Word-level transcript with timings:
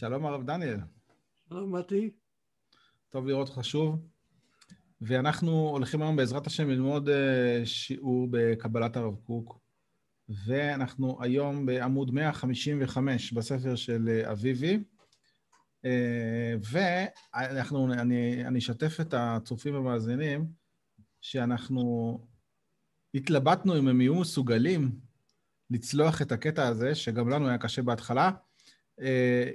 שלום 0.00 0.26
הרב 0.26 0.46
דניאל. 0.46 0.80
שלום 1.48 1.76
מתי. 1.76 2.10
טוב 3.10 3.26
לראות 3.26 3.48
אותך 3.48 3.64
שוב. 3.64 4.08
ואנחנו 5.00 5.68
הולכים 5.68 6.02
היום 6.02 6.16
בעזרת 6.16 6.46
השם 6.46 6.68
ללמוד 6.68 7.08
uh, 7.08 7.66
שיעור 7.66 8.28
בקבלת 8.30 8.96
הרב 8.96 9.16
קוק, 9.16 9.58
ואנחנו 10.28 11.18
היום 11.22 11.66
בעמוד 11.66 12.10
155 12.10 13.32
בספר 13.32 13.76
של 13.76 14.08
uh, 14.24 14.30
אביבי, 14.30 14.78
uh, 15.86 15.88
ואנחנו, 16.70 17.92
אני, 17.92 18.46
אני 18.46 18.58
אשתף 18.58 19.00
את 19.00 19.14
הצופים 19.16 19.74
והמאזינים 19.74 20.46
שאנחנו 21.20 22.18
התלבטנו 23.14 23.78
אם 23.78 23.88
הם 23.88 24.00
יהיו 24.00 24.14
מסוגלים 24.14 25.00
לצלוח 25.70 26.22
את 26.22 26.32
הקטע 26.32 26.68
הזה, 26.68 26.94
שגם 26.94 27.28
לנו 27.28 27.48
היה 27.48 27.58
קשה 27.58 27.82
בהתחלה. 27.82 28.30
Uh, 29.00 29.02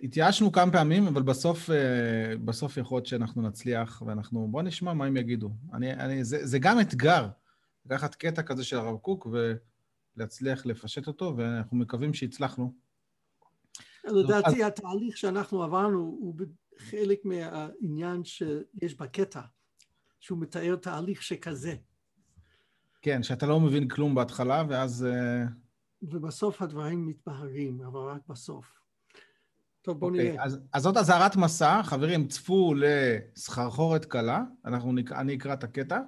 התייאשנו 0.04 0.52
כמה 0.52 0.72
פעמים, 0.72 1.08
אבל 1.08 1.22
בסוף, 1.22 1.70
uh, 1.70 1.74
בסוף 2.46 2.78
יכול 2.78 2.96
להיות 2.96 3.06
שאנחנו 3.06 3.42
נצליח, 3.42 4.04
ואנחנו... 4.06 4.48
בואו 4.52 4.64
נשמע 4.64 4.94
מה 4.94 5.06
הם 5.06 5.18
יגידו. 5.18 5.50
אני, 5.74 5.94
אני, 5.94 6.24
זה, 6.24 6.46
זה 6.46 6.60
גם 6.60 6.80
אתגר, 6.80 7.28
לקחת 7.86 8.16
קטע 8.16 8.44
כזה 8.44 8.64
של 8.64 8.78
הרב 8.78 8.98
קוק 8.98 9.28
ולהצליח 10.18 10.66
לפשט 10.66 11.08
אותו, 11.08 11.34
ואנחנו 11.38 11.78
מקווים 11.78 12.14
שהצלחנו. 12.14 12.74
לדעתי, 14.06 14.64
אז... 14.64 14.68
התהליך 14.68 15.18
שאנחנו 15.18 15.64
עברנו 15.64 16.00
הוא 16.00 16.36
חלק 16.78 17.20
מהעניין 17.26 18.24
שיש 18.24 18.98
בקטע, 19.00 19.42
שהוא 20.20 20.40
מתאר 20.40 20.76
תהליך 20.76 21.24
שכזה. 21.24 21.76
כן, 23.02 23.24
שאתה 23.24 23.46
לא 23.46 23.60
מבין 23.60 23.88
כלום 23.88 24.16
בהתחלה, 24.16 24.64
ואז... 24.70 25.08
Uh... 25.08 25.50
ובסוף 26.02 26.62
הדברים 26.62 27.08
מתבהרים, 27.08 27.82
אבל 27.82 28.00
רק 28.00 28.22
בסוף. 28.30 28.85
טוב, 29.86 30.00
בואו 30.00 30.12
okay, 30.12 30.14
אוקיי, 30.14 30.32
נראה. 30.32 30.44
אז, 30.44 30.60
אז 30.74 30.84
זאת 30.84 30.98
אזהרת 30.98 31.36
מסע, 31.36 31.84
חברים, 31.84 32.28
צפו 32.28 32.74
לסחרחורת 32.78 34.06
קלה, 34.06 34.44
אנחנו. 34.66 34.94
אני 35.12 35.36
אקרא 35.36 35.54
את 35.54 35.64
הקטע, 35.64 36.00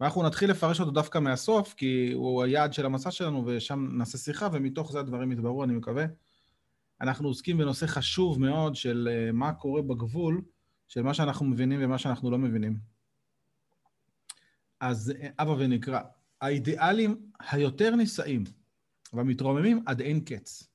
ואנחנו 0.00 0.22
נתחיל 0.22 0.50
לפרש 0.50 0.80
אותו 0.80 0.90
דווקא 0.90 1.18
מהסוף, 1.18 1.74
כי 1.74 2.12
הוא 2.14 2.42
היעד 2.42 2.72
של 2.72 2.86
המסע 2.86 3.10
שלנו, 3.10 3.42
ושם 3.46 3.88
נעשה 3.92 4.18
שיחה, 4.18 4.48
ומתוך 4.52 4.92
זה 4.92 5.00
הדברים 5.00 5.32
יתבררו, 5.32 5.64
אני 5.64 5.72
מקווה. 5.72 6.04
אנחנו 7.00 7.28
עוסקים 7.28 7.58
בנושא 7.58 7.86
חשוב 7.86 8.40
מאוד 8.40 8.76
של 8.76 9.08
אה, 9.12 9.32
מה 9.32 9.52
קורה 9.52 9.82
בגבול 9.82 10.42
של 10.88 11.02
מה 11.02 11.14
שאנחנו 11.14 11.46
מבינים 11.46 11.80
ומה 11.82 11.98
שאנחנו 11.98 12.30
לא 12.30 12.38
מבינים. 12.38 12.76
אז 14.80 15.12
אבא 15.38 15.50
אה, 15.50 15.56
ונקרא, 15.58 16.00
האידיאלים 16.40 17.30
היותר 17.50 17.96
נישאים 17.96 18.44
והמתרוממים 19.12 19.82
עד 19.86 20.00
אין 20.00 20.20
קץ. 20.20 20.71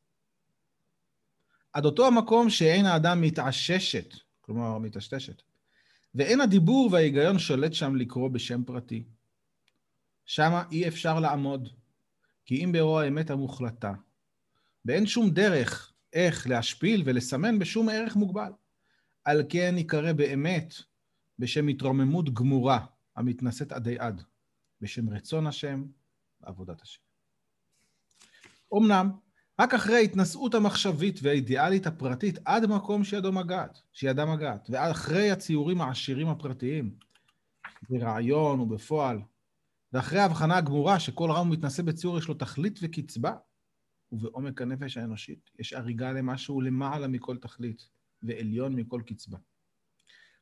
עד 1.78 1.86
אותו 1.86 2.08
המקום 2.08 2.50
שאין 2.50 2.86
האדם 2.86 3.22
מתעששת, 3.22 4.14
כלומר 4.42 4.78
מטשטשת, 4.78 5.42
ואין 6.16 6.42
הדיבור 6.42 6.90
וההיגיון 6.92 7.40
שולט 7.40 7.74
שם 7.74 7.96
לקרוא 7.96 8.30
בשם 8.30 8.64
פרטי. 8.64 9.04
שמה 10.26 10.64
אי 10.72 10.88
אפשר 10.88 11.20
לעמוד, 11.20 11.70
כי 12.46 12.64
אם 12.64 12.72
ברוע 12.72 13.04
האמת 13.04 13.30
המוחלטה, 13.30 13.94
ואין 14.86 15.08
שום 15.08 15.30
דרך 15.30 15.94
איך 16.14 16.48
להשפיל 16.48 17.04
ולסמן 17.06 17.60
בשום 17.60 17.90
ערך 17.90 18.16
מוגבל. 18.16 18.52
על 19.26 19.44
כן 19.50 19.76
ייקרא 19.78 20.14
באמת 20.14 20.74
בשם 21.40 21.68
התרוממות 21.68 22.34
גמורה 22.34 22.86
המתנשאת 23.16 23.72
עדי 23.72 24.00
עד, 24.00 24.24
בשם 24.82 25.10
רצון 25.10 25.48
השם 25.48 25.86
ועבודת 26.42 26.82
השם. 26.82 27.02
אמנם, 28.74 29.12
רק 29.60 29.74
אחרי 29.74 29.96
ההתנשאות 29.96 30.56
המחשבית 30.56 31.20
והאידיאלית 31.24 31.88
הפרטית 31.88 32.40
עד 32.46 32.66
מקום 32.66 33.04
שידו 33.04 33.32
מגעת, 33.32 33.82
שידה 33.94 34.26
מגעת, 34.26 34.68
ואחרי 34.70 35.32
הציורים 35.32 35.82
העשירים 35.82 36.28
הפרטיים, 36.28 36.96
ברעיון 37.90 38.60
ובפועל, 38.60 39.20
ואחרי 39.94 40.20
ההבחנה 40.20 40.58
הגמורה 40.58 41.00
שכל 41.00 41.32
רם 41.32 41.50
מתנשא 41.50 41.84
בציור 41.84 42.18
יש 42.18 42.28
לו 42.28 42.34
תכלית 42.34 42.80
וקצבה, 42.82 43.36
ובעומק 44.12 44.62
הנפש 44.62 44.98
האנושית 44.98 45.50
יש 45.60 45.74
הריגה 45.74 46.12
למשהו 46.12 46.62
למעלה 46.62 47.08
מכל 47.08 47.38
תכלית, 47.38 47.90
ועליון 48.24 48.76
מכל 48.76 49.02
קצבה. 49.06 49.38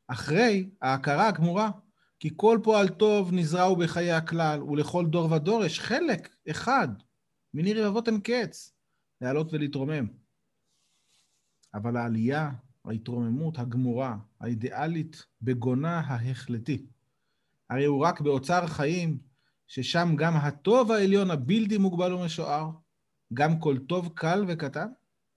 אחרי 0.07 0.69
ההכרה 0.81 1.27
הגמורה, 1.27 1.71
כי 2.19 2.29
כל 2.35 2.59
פועל 2.63 2.87
טוב 2.87 3.33
נזרעו 3.33 3.75
בחיי 3.75 4.11
הכלל, 4.11 4.63
ולכל 4.63 5.05
דור 5.05 5.31
ודור 5.31 5.65
יש 5.65 5.79
חלק 5.79 6.35
אחד, 6.49 6.87
מני 7.53 7.73
רבבות 7.73 8.07
אין 8.07 8.19
קץ, 8.19 8.74
לעלות 9.21 9.53
ולהתרומם. 9.53 10.07
אבל 11.73 11.97
העלייה, 11.97 12.51
ההתרוממות 12.85 13.59
הגמורה, 13.59 14.17
האידיאלית, 14.39 15.25
בגונה 15.41 15.99
ההחלטי. 15.99 16.85
הרי 17.69 17.85
הוא 17.85 18.05
רק 18.05 18.21
באוצר 18.21 18.67
חיים, 18.67 19.19
ששם 19.67 20.13
גם 20.15 20.35
הטוב 20.35 20.91
העליון 20.91 21.31
הבלתי 21.31 21.77
מוגבל 21.77 22.13
ומשוער, 22.13 22.69
גם 23.33 23.59
כל 23.59 23.77
טוב 23.77 24.11
קל 24.15 24.45
וקטן, 24.47 24.87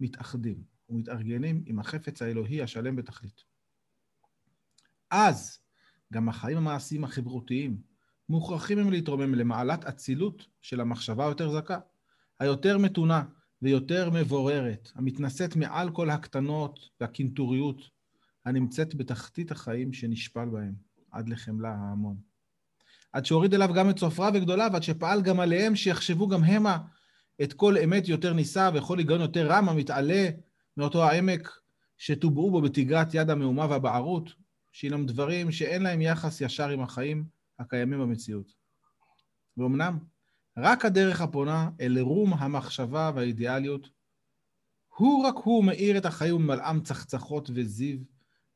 מתאחדים 0.00 0.62
ומתארגנים 0.88 1.62
עם 1.66 1.78
החפץ 1.78 2.22
האלוהי 2.22 2.62
השלם 2.62 2.96
בתכלית. 2.96 3.44
אז 5.10 5.58
גם 6.12 6.28
החיים 6.28 6.56
המעשיים 6.56 7.04
החברותיים 7.04 7.82
מוכרחים 8.28 8.78
הם 8.78 8.90
להתרומם 8.90 9.34
למעלת 9.34 9.84
אצילות 9.84 10.46
של 10.62 10.80
המחשבה 10.80 11.24
היותר 11.26 11.50
זכה, 11.50 11.78
היותר 12.40 12.78
מתונה, 12.78 13.24
ויותר 13.62 14.10
מבוררת, 14.10 14.92
המתנשאת 14.94 15.56
מעל 15.56 15.91
כל 15.91 16.10
הקטנות 16.10 16.80
והקינטוריות 17.00 17.82
הנמצאת 18.44 18.94
בתחתית 18.94 19.50
החיים 19.50 19.92
שנשפל 19.92 20.48
בהם, 20.48 20.74
עד 21.10 21.28
לחמלה 21.28 21.74
ההמון. 21.74 22.16
עד 23.12 23.26
שהוריד 23.26 23.54
אליו 23.54 23.69
גם 23.74 23.91
את 23.91 23.98
סופרה 23.98 24.30
וגדולה, 24.34 24.69
ועד 24.72 24.82
שפעל 24.82 25.22
גם 25.22 25.41
עליהם 25.41 25.76
שיחשבו 25.76 26.28
גם 26.28 26.44
המה 26.44 26.78
את 27.42 27.52
כל 27.52 27.78
אמת 27.78 28.08
יותר 28.08 28.32
נישא 28.32 28.70
וכל 28.74 28.98
היגיון 28.98 29.20
יותר 29.20 29.46
רם 29.50 29.69
המתעלה 29.69 30.28
מאותו 30.76 31.04
העמק 31.04 31.60
שטובעו 31.98 32.50
בו 32.50 32.60
בתגרת 32.60 33.14
יד 33.14 33.30
המהומה 33.30 33.66
והבערות, 33.70 34.30
שהינם 34.72 35.06
דברים 35.06 35.52
שאין 35.52 35.82
להם 35.82 36.00
יחס 36.00 36.40
ישר 36.40 36.69
עם 36.69 36.80
החיים 36.80 37.25
הקיימים 37.58 38.00
במציאות. 38.00 38.52
ואומנם, 39.56 39.98
רק 40.60 40.84
הדרך 40.84 41.20
הפונה 41.20 41.70
אל 41.80 41.98
רום 41.98 42.34
המחשבה 42.34 43.12
והאידיאליות, 43.14 43.88
הוא 44.96 45.26
רק 45.26 45.34
הוא 45.44 45.64
מאיר 45.64 45.98
את 45.98 46.04
החיים 46.04 46.36
ומלאם 46.36 46.80
צחצחות 46.80 47.50
וזיו, 47.54 47.98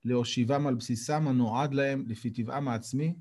להושיבם 0.04 0.66
על 0.66 0.74
בסיסם 0.74 1.28
הנועד 1.28 1.74
להם 1.74 2.04
לפי 2.08 2.30
טבעם 2.30 2.68
העצמי, 2.68 3.14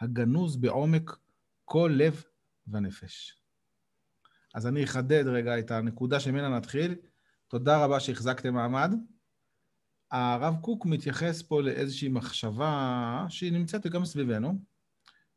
הגנוז 0.00 0.56
בעומק 0.56 1.16
כל 1.64 1.92
לב 1.94 2.24
ונפש. 2.68 3.40
אז 4.54 4.66
אני 4.66 4.84
אחדד 4.84 5.26
רגע 5.26 5.58
את 5.58 5.70
הנקודה 5.70 6.20
שממנה 6.20 6.48
נתחיל. 6.48 6.94
תודה 7.48 7.84
רבה 7.84 8.00
שהחזקתם 8.00 8.54
מעמד. 8.54 8.94
הרב 10.10 10.56
קוק 10.60 10.86
מתייחס 10.86 11.42
פה 11.42 11.62
לאיזושהי 11.62 12.08
מחשבה 12.08 13.26
שהיא 13.28 13.52
נמצאת 13.52 13.86
גם 13.86 14.04
סביבנו. 14.04 14.58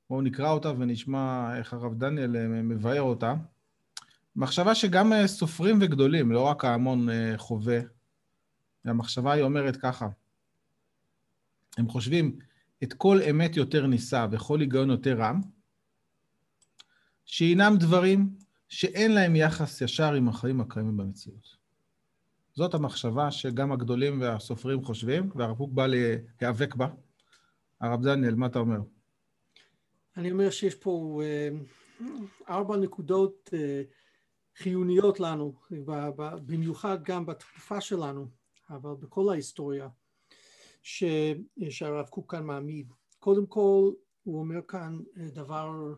בואו 0.09 0.22
נקרא 0.22 0.50
אותה 0.52 0.70
ונשמע 0.70 1.53
איך 1.58 1.74
הרב 1.74 1.94
דניאל 2.00 2.36
אה, 2.36 2.47
מבאר 2.47 3.02
אותה. 3.02 3.34
מחשבה 4.36 4.75
שגם 4.75 5.14
אה, 5.14 5.28
סופרים 5.28 5.80
וגדולים, 5.81 6.31
לא 6.31 6.42
רק 6.42 6.66
ההמון 6.66 7.09
אה, 7.09 7.34
חווה. 7.38 7.80
המחשבה 8.86 9.31
היא 9.31 9.44
אומרת 9.44 9.75
ככה, 9.75 10.08
הם 11.78 11.90
חושבים 11.90 12.40
את 12.84 12.94
כל 12.94 13.20
אמת 13.30 13.58
יותר 13.58 13.88
נישא 13.88 14.28
וכל 14.31 14.59
היגיון 14.59 14.90
יותר 14.90 15.18
רם, 15.20 15.42
שהינם 17.26 17.76
דברים 17.80 18.36
שאין 18.70 19.12
להם 19.12 19.36
יחס 19.36 19.81
ישר 19.81 20.14
עם 20.14 20.30
החיים 20.30 20.62
הקיימים 20.62 20.97
במציאות. 20.97 21.56
זאת 22.56 22.74
המחשבה 22.74 23.31
שגם 23.31 23.72
הגדולים 23.72 24.22
והסופרים 24.22 24.84
חושבים, 24.84 25.29
והרב 25.35 25.58
קוק 25.58 25.72
בא 25.72 25.88
להיאבק 25.88 26.76
בה. 26.76 26.88
הרב 27.82 28.03
דניאל, 28.03 28.35
מה 28.35 28.46
אתה 28.46 28.59
אומר? 28.59 28.79
אני 30.19 30.31
אומר 30.31 30.49
שיש 30.49 30.75
פה 30.75 31.21
uh, 31.21 32.03
ארבע 32.49 32.77
נקודות 32.77 33.49
uh, 33.53 33.57
חיוניות 34.57 35.19
לנו, 35.19 35.53
במיוחד 36.45 37.03
גם 37.03 37.25
בתקופה 37.25 37.81
שלנו, 37.81 38.27
אבל 38.69 38.91
בכל 38.99 39.29
ההיסטוריה, 39.29 39.87
ש, 40.83 41.03
שהרב 41.69 42.05
קוק 42.05 42.31
כאן 42.31 42.43
מעמיד. 42.43 42.93
קודם 43.19 43.45
כל, 43.45 43.91
הוא 44.23 44.39
אומר 44.39 44.59
כאן 44.67 44.99
דבר 45.16 45.93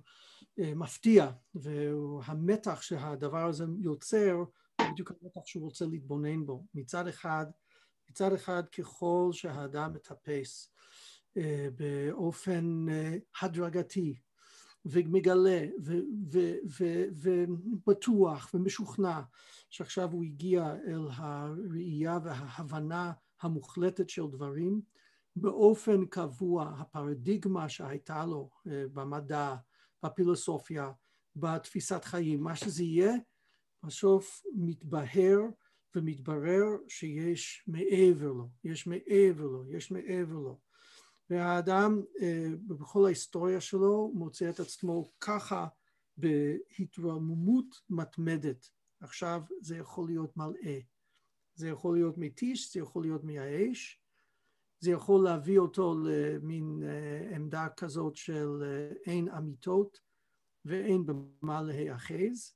uh, 0.59 0.63
מפתיע, 0.75 1.31
והמתח 1.56 2.81
שהדבר 2.81 3.45
הזה 3.47 3.65
יוצר, 3.79 4.44
בדיוק 4.91 5.12
המתח 5.12 5.41
שהוא 5.45 5.63
רוצה 5.63 5.85
להתבונן 5.85 6.45
בו. 6.45 6.65
מצד 6.73 7.07
אחד, 7.07 7.45
מצד 8.09 8.33
אחד 8.33 8.63
ככל 8.69 9.29
שהאדם 9.31 9.94
מטפס 9.94 10.73
באופן 11.75 12.86
הדרגתי 13.42 14.19
ומגלה 14.86 15.66
ובטוח 17.24 18.50
ומשוכנע 18.54 19.22
שעכשיו 19.69 20.12
הוא 20.12 20.24
הגיע 20.24 20.75
אל 20.88 21.07
הראייה 21.12 22.19
וההבנה 22.24 23.12
המוחלטת 23.42 24.10
של 24.10 24.28
דברים, 24.31 24.81
באופן 25.36 26.06
קבוע 26.06 26.74
הפרדיגמה 26.78 27.69
שהייתה 27.69 28.25
לו 28.25 28.50
אה, 28.68 28.83
במדע, 28.94 29.56
בפילוסופיה, 30.04 30.92
בתפיסת 31.36 32.04
חיים, 32.04 32.44
מה 32.44 32.56
שזה 32.56 32.83
יהיה, 32.83 33.13
בסוף 33.83 34.44
מתבהר 34.56 35.39
ומתברר 35.95 36.66
שיש 36.88 37.63
מעבר 37.68 38.31
לו, 38.31 38.50
יש 38.63 38.88
מעבר 38.88 39.45
לו, 39.45 39.66
יש 39.69 39.92
מעבר 39.92 40.36
לו. 40.36 40.60
והאדם 41.31 42.01
אה, 42.22 42.48
בכל 42.68 43.06
ההיסטוריה 43.06 43.62
שלו 43.62 44.12
מוצא 44.13 44.50
את 44.50 44.60
עצמו 44.60 45.12
ככה 45.19 45.68
בהתרוממות 46.18 47.75
מתמדת. 47.89 48.69
עכשיו 49.01 49.42
זה 49.62 49.78
יכול 49.78 50.07
להיות 50.07 50.38
מלאה, 50.38 50.80
זה 51.56 51.69
יכול 51.69 51.95
להיות 51.95 52.18
מתיש, 52.18 52.74
זה 52.74 52.80
יכול 52.80 53.04
להיות 53.04 53.24
מייאש, 53.24 54.01
זה 54.80 54.92
יכול 54.92 55.24
להביא 55.24 55.60
אותו 55.60 55.95
למין 56.06 56.83
אה, 56.83 57.36
עמדה 57.36 57.68
כזאת 57.78 58.16
של 58.16 58.63
אה, 58.63 58.92
אין 59.06 59.30
אמיתות 59.30 60.00
ואין 60.66 61.06
במה 61.06 61.62
להיאחז. 61.62 62.56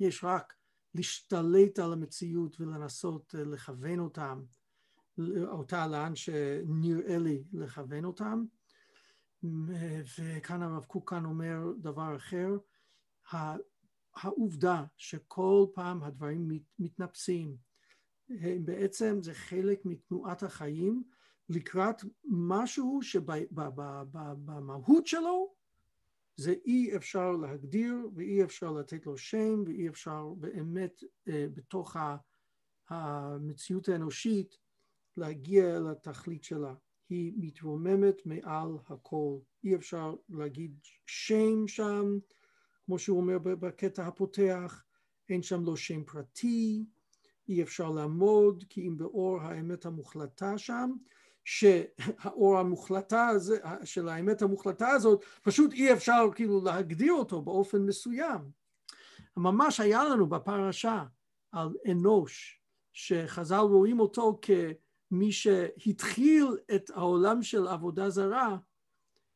יש 0.00 0.24
רק 0.24 0.54
להשתלט 0.94 1.78
על 1.78 1.92
המציאות 1.92 2.60
ולנסות 2.60 3.34
לכוון 3.34 3.98
אותם 3.98 4.44
אותה 5.46 5.86
לאן 5.86 6.16
שנראה 6.16 7.18
לי 7.18 7.44
לכוון 7.52 8.04
אותם. 8.04 8.44
וכאן 10.18 10.62
הרב 10.62 10.84
קוק 10.84 11.10
כאן 11.10 11.24
אומר 11.24 11.72
דבר 11.78 12.16
אחר, 12.16 12.58
העובדה 14.14 14.84
שכל 14.96 15.66
פעם 15.74 16.02
הדברים 16.02 16.48
מתנפסים, 16.78 17.56
בעצם 18.64 19.18
זה 19.22 19.34
חלק 19.34 19.80
מתנועת 19.84 20.42
החיים 20.42 21.02
לקראת 21.48 22.02
משהו 22.24 23.00
שבמהות 23.02 25.06
שלו 25.06 25.54
זה 26.36 26.54
אי 26.64 26.96
אפשר 26.96 27.32
להגדיר 27.32 27.94
ואי 28.14 28.44
אפשר 28.44 28.72
לתת 28.72 29.06
לו 29.06 29.18
שם 29.18 29.62
ואי 29.66 29.88
אפשר 29.88 30.28
באמת 30.38 31.02
אה, 31.28 31.46
בתוך 31.54 31.96
המציאות 32.88 33.88
האנושית 33.88 34.58
להגיע 35.18 35.78
לתכלית 35.80 36.44
שלה. 36.44 36.74
היא 37.08 37.32
מתרוממת 37.36 38.26
מעל 38.26 38.76
הכל. 38.88 39.38
אי 39.64 39.74
אפשר 39.74 40.14
להגיד 40.28 40.78
שם 41.06 41.66
שם, 41.66 42.18
כמו 42.86 42.98
שהוא 42.98 43.20
אומר 43.20 43.38
בקטע 43.38 44.06
הפותח, 44.06 44.84
אין 45.28 45.42
שם 45.42 45.64
לא 45.64 45.76
שם 45.76 46.04
פרטי, 46.04 46.86
אי 47.48 47.62
אפשר 47.62 47.90
לעמוד 47.90 48.64
כי 48.68 48.88
אם 48.88 48.96
באור 48.96 49.40
האמת 49.40 49.86
המוחלטה 49.86 50.58
שם, 50.58 50.90
שהאור 51.44 52.58
המוחלטה 52.58 53.26
הזה, 53.26 53.58
של 53.84 54.08
האמת 54.08 54.42
המוחלטה 54.42 54.88
הזאת, 54.88 55.24
פשוט 55.42 55.72
אי 55.72 55.92
אפשר 55.92 56.28
כאילו 56.34 56.64
להגדיר 56.64 57.12
אותו 57.12 57.42
באופן 57.42 57.82
מסוים. 57.82 58.50
ממש 59.36 59.80
היה 59.80 60.04
לנו 60.04 60.26
בפרשה 60.26 61.04
על 61.52 61.68
אנוש, 61.90 62.62
שחז"ל 62.92 63.56
רואים 63.56 64.00
אותו 64.00 64.38
כ... 64.42 64.50
מי 65.10 65.32
שהתחיל 65.32 66.46
את 66.74 66.90
העולם 66.94 67.42
של 67.42 67.68
עבודה 67.68 68.10
זרה, 68.10 68.56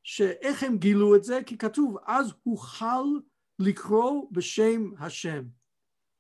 שאיך 0.03 0.63
הם 0.63 0.79
גילו 0.79 1.17
את 1.17 1.25
זה? 1.25 1.41
כי 1.47 1.59
כתוב, 1.59 1.97
אז 2.07 2.33
הוכל 2.43 3.05
לקרוא 3.59 4.27
בשם 4.31 4.91
השם. 4.99 5.43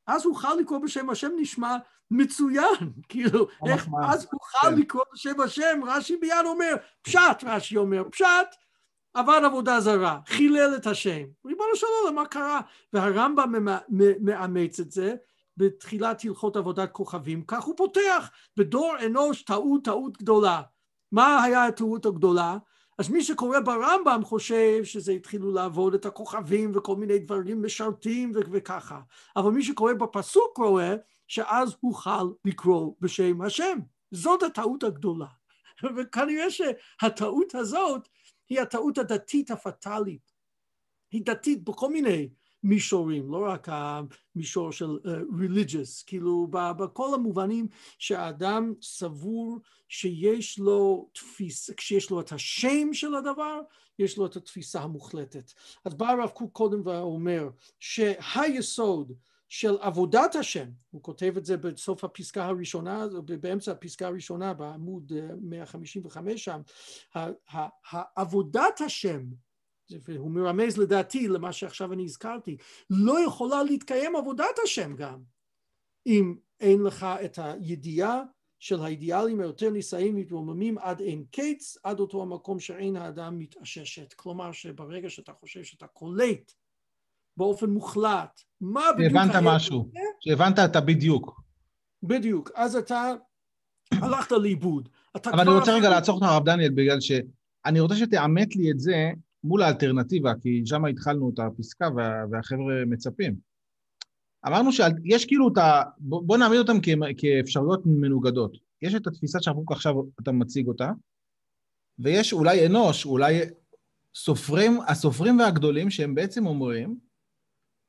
אז 0.06 0.24
הוכל 0.24 0.54
לקרוא 0.54 0.78
בשם 0.78 1.10
השם 1.10 1.30
נשמע 1.40 1.76
מצוין, 2.10 2.92
כאילו, 3.08 3.48
איך 3.66 3.88
אז 4.04 4.26
הוכל 4.32 4.70
כן. 4.70 4.78
לקרוא 4.78 5.02
בשם 5.12 5.40
השם, 5.40 5.80
רש"י 5.86 6.16
מיד 6.20 6.44
אומר, 6.44 6.76
פשט, 7.02 7.44
רש"י 7.44 7.76
אומר, 7.76 8.02
פשט, 8.10 8.56
עבד 9.14 9.40
עבודה 9.44 9.80
זרה, 9.80 10.18
חילל 10.26 10.76
את 10.76 10.86
השם. 10.86 11.22
ריבונו 11.46 11.76
של 11.76 11.86
עולם, 12.02 12.14
מה 12.14 12.26
קרה? 12.26 12.60
והרמב"ם 12.92 13.68
מאמץ 14.20 14.80
את 14.80 14.90
זה, 14.90 15.14
בתחילת 15.56 16.24
הלכות 16.24 16.56
עבודת 16.56 16.92
כוכבים, 16.92 17.44
כך 17.46 17.64
הוא 17.64 17.76
פותח, 17.76 18.30
בדור 18.56 18.94
אנוש 19.06 19.42
טעות 19.42 19.84
טעות 19.84 20.18
גדולה. 20.18 20.62
מה 21.12 21.42
היה 21.42 21.66
הטעות 21.66 22.06
הגדולה? 22.06 22.56
אז 22.98 23.10
מי 23.10 23.24
שקורא 23.24 23.60
ברמב"ם 23.60 24.20
חושב 24.24 24.84
שזה 24.84 25.12
התחילו 25.12 25.52
לעבוד 25.52 25.94
את 25.94 26.06
הכוכבים 26.06 26.72
וכל 26.74 26.96
מיני 26.96 27.18
דברים 27.18 27.62
משרתים 27.62 28.32
וככה, 28.34 29.00
אבל 29.36 29.50
מי 29.50 29.62
שקורא 29.62 29.92
בפסוק 29.92 30.58
רואה 30.58 30.94
שאז 31.28 31.76
הוכל 31.80 32.30
לקרוא 32.44 32.94
בשם 33.00 33.42
השם. 33.42 33.78
זאת 34.10 34.42
הטעות 34.42 34.82
הגדולה. 34.82 35.26
וכנראה 35.96 36.46
שהטעות 36.50 37.54
הזאת 37.54 38.08
היא 38.48 38.60
הטעות 38.60 38.98
הדתית 38.98 39.50
הפטאלית. 39.50 40.32
היא 41.12 41.22
דתית 41.24 41.64
בכל 41.64 41.92
מיני 41.92 42.28
מישורים, 42.62 43.32
לא 43.32 43.44
רק 43.48 43.68
המישור 43.70 44.72
של 44.72 44.98
uh, 45.04 45.08
religious, 45.42 46.04
כאילו 46.06 46.46
בכל 46.50 47.14
המובנים 47.14 47.68
שהאדם 47.98 48.72
סבור 48.82 49.58
שיש 49.88 50.58
לו 50.58 51.08
תפיסה, 51.12 51.74
כשיש 51.74 52.10
לו 52.10 52.20
את 52.20 52.32
השם 52.32 52.94
של 52.94 53.14
הדבר, 53.14 53.60
יש 53.98 54.18
לו 54.18 54.26
את 54.26 54.36
התפיסה 54.36 54.80
המוחלטת. 54.80 55.52
אז 55.84 55.94
בא 55.94 56.10
הרב 56.10 56.28
קוק 56.28 56.52
קודם 56.52 56.82
ואומר 56.84 57.48
שהיסוד 57.80 59.12
של 59.48 59.76
עבודת 59.80 60.34
השם, 60.34 60.68
הוא 60.90 61.02
כותב 61.02 61.34
את 61.36 61.44
זה 61.44 61.56
בסוף 61.56 62.04
הפסקה 62.04 62.44
הראשונה, 62.44 63.06
באמצע 63.40 63.72
הפסקה 63.72 64.06
הראשונה 64.06 64.54
בעמוד 64.54 65.12
155 65.40 66.48
אה, 66.48 66.56
שם, 66.56 66.60
עבודת 68.16 68.80
השם 68.80 69.22
והוא 70.04 70.30
מרמז 70.30 70.78
לדעתי 70.78 71.28
למה 71.28 71.52
שעכשיו 71.52 71.92
אני 71.92 72.04
הזכרתי, 72.04 72.56
לא 72.90 73.24
יכולה 73.26 73.62
להתקיים 73.62 74.16
עבודת 74.16 74.58
השם 74.64 74.96
גם 74.96 75.20
אם 76.06 76.34
אין 76.60 76.82
לך 76.82 77.06
את 77.24 77.38
הידיעה 77.42 78.22
של 78.58 78.80
האידיאלים 78.80 79.40
היותר 79.40 79.70
נישאים 79.70 80.16
מתרוממים 80.16 80.78
עד 80.78 81.00
אין 81.00 81.24
קץ, 81.30 81.76
עד 81.84 82.00
אותו 82.00 82.22
המקום 82.22 82.60
שאין 82.60 82.96
האדם 82.96 83.38
מתאששת. 83.38 84.12
כלומר 84.12 84.52
שברגע 84.52 85.10
שאתה 85.10 85.32
חושב 85.32 85.64
שאתה 85.64 85.86
קולט 85.86 86.52
באופן 87.36 87.70
מוחלט 87.70 88.40
מה 88.60 88.82
בדיוק... 88.94 89.12
שהבנת 89.12 89.34
משהו, 89.42 89.90
שהבנת 90.20 90.58
את 90.58 90.76
הבדיוק. 90.76 91.40
בדיוק, 92.02 92.50
אז 92.54 92.76
אתה 92.76 93.12
הלכת 93.92 94.32
לאיבוד. 94.32 94.88
אבל 95.14 95.40
אני 95.40 95.58
רוצה 95.58 95.74
רגע 95.74 95.90
לעצור 95.90 96.14
אותך 96.14 96.26
הרב 96.26 96.44
דניאל 96.44 96.70
בגלל 96.70 97.00
שאני 97.00 97.80
רוצה 97.80 97.96
שתאמת 97.96 98.56
לי 98.56 98.70
את 98.70 98.80
זה 98.80 99.10
מול 99.44 99.62
האלטרנטיבה, 99.62 100.32
כי 100.42 100.62
שם 100.64 100.84
התחלנו 100.84 101.30
את 101.34 101.38
הפסקה 101.38 101.88
וה, 101.96 102.24
והחבר'ה 102.30 102.84
מצפים. 102.86 103.36
אמרנו 104.46 104.70
שיש 104.72 105.26
כאילו 105.26 105.48
את 105.52 105.58
ה... 105.58 105.82
בוא 105.98 106.38
נעמיד 106.38 106.58
אותם 106.58 106.78
כ, 106.82 106.88
כאפשרויות 107.18 107.82
מנוגדות. 107.86 108.56
יש 108.82 108.94
את 108.94 109.06
התפיסה 109.06 109.38
שאנחנו 109.42 109.64
עכשיו 109.70 109.94
אתה 110.22 110.32
מציג 110.32 110.68
אותה, 110.68 110.90
ויש 111.98 112.32
אולי 112.32 112.66
אנוש, 112.66 113.06
אולי 113.06 113.40
סופרים, 114.14 114.80
הסופרים 114.88 115.38
והגדולים 115.38 115.90
שהם 115.90 116.14
בעצם 116.14 116.46
אומרים, 116.46 116.98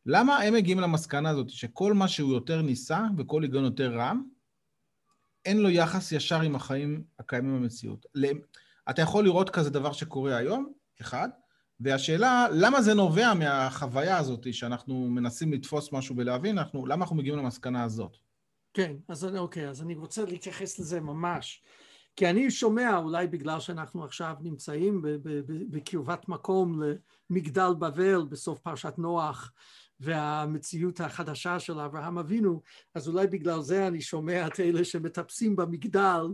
למה 0.06 0.38
הם 0.38 0.54
מגיעים 0.54 0.80
למסקנה 0.80 1.30
הזאת 1.30 1.50
שכל 1.50 1.94
מה 1.94 2.08
שהוא 2.08 2.34
יותר 2.34 2.62
נישא 2.62 3.00
וכל 3.18 3.44
היגיון 3.44 3.64
יותר 3.64 3.94
רם, 3.94 4.24
אין 5.46 5.58
לו 5.58 5.70
יחס 5.70 6.12
ישר 6.12 6.42
עם 6.42 6.56
החיים 6.56 7.04
הקיימים 7.20 7.62
במציאות. 7.62 8.06
אתה 8.90 9.02
יכול 9.02 9.24
לראות 9.24 9.50
כזה 9.50 9.70
דבר 9.70 9.92
שקורה 9.92 10.38
היום, 10.38 10.74
אחד, 11.02 11.30
והשאלה, 11.84 12.48
למה 12.52 12.82
זה 12.82 12.94
נובע 12.94 13.34
מהחוויה 13.34 14.18
הזאת 14.18 14.54
שאנחנו 14.54 15.10
מנסים 15.10 15.54
לתפוס 15.54 15.92
משהו 15.92 16.16
ולהבין, 16.18 16.58
אנחנו, 16.58 16.86
למה 16.86 17.04
אנחנו 17.04 17.16
מגיעים 17.16 17.38
למסקנה 17.38 17.84
הזאת? 17.84 18.18
כן, 18.74 18.94
אז 19.08 19.26
אוקיי, 19.38 19.70
אז 19.70 19.82
אני 19.82 19.96
רוצה 19.96 20.26
להתייחס 20.26 20.80
לזה 20.80 21.02
ממש. 21.02 21.64
כי 22.16 22.30
אני 22.30 22.52
שומע, 22.52 22.98
אולי 22.98 23.28
בגלל 23.28 23.60
שאנחנו 23.60 24.04
עכשיו 24.04 24.36
נמצאים 24.42 25.02
בקרבת 25.70 26.30
מקום 26.30 26.82
למגדל 27.30 27.70
בבל 27.80 28.26
בסוף 28.30 28.60
פרשת 28.60 28.94
נוח, 28.98 29.52
והמציאות 30.00 31.00
החדשה 31.02 31.60
של 31.60 31.80
אברהם 31.80 32.18
אבינו, 32.18 32.62
אז 32.96 33.08
אולי 33.08 33.28
בגלל 33.28 33.62
זה 33.62 33.88
אני 33.88 34.02
שומע 34.02 34.48
את 34.48 34.60
אלה 34.60 34.86
שמטפסים 34.86 35.56
במגדל 35.56 36.26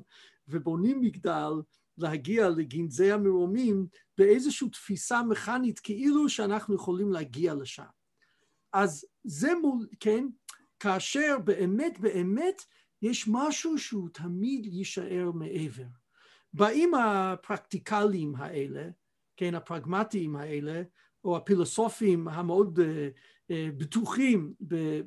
ובונים 0.48 1.02
מגדל, 1.02 1.52
להגיע 2.02 2.50
לגנזי 2.50 3.12
המרומים 3.12 3.88
באיזושהי 4.18 4.70
תפיסה 4.70 5.24
מכנית 5.24 5.80
כאילו 5.80 6.30
שאנחנו 6.30 6.76
יכולים 6.76 7.12
להגיע 7.12 7.54
לשם. 7.54 7.84
אז 8.74 9.06
זה 9.24 9.56
מול, 9.62 9.88
כן, 10.00 10.28
כאשר 10.80 11.38
באמת 11.44 12.00
באמת 12.00 12.62
יש 13.02 13.28
משהו 13.28 13.78
שהוא 13.78 14.10
תמיד 14.10 14.66
יישאר 14.66 15.32
מעבר. 15.34 15.84
באים 16.54 16.94
הפרקטיקליים 16.94 18.36
האלה, 18.36 18.90
כן, 19.38 19.56
הפרגמטיים 19.56 20.36
האלה, 20.36 20.82
או 21.24 21.38
הפילוסופים 21.38 22.28
המאוד 22.28 22.80
בטוחים 23.52 24.54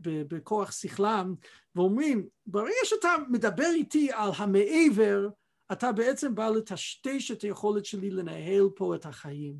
בכוח 0.03 0.73
שכלם, 0.73 1.35
ואומרים, 1.75 2.27
ברגע 2.47 2.85
שאתה 2.85 3.15
מדבר 3.29 3.71
איתי 3.75 4.11
על 4.13 4.31
המעבר, 4.37 5.29
אתה 5.73 5.93
בעצם 5.93 6.35
בא 6.35 6.49
לטשטש 6.49 7.31
את 7.31 7.43
היכולת 7.43 7.85
שלי 7.85 8.11
לנהל 8.11 8.69
פה 8.77 8.95
את 8.95 9.07
החיים, 9.07 9.59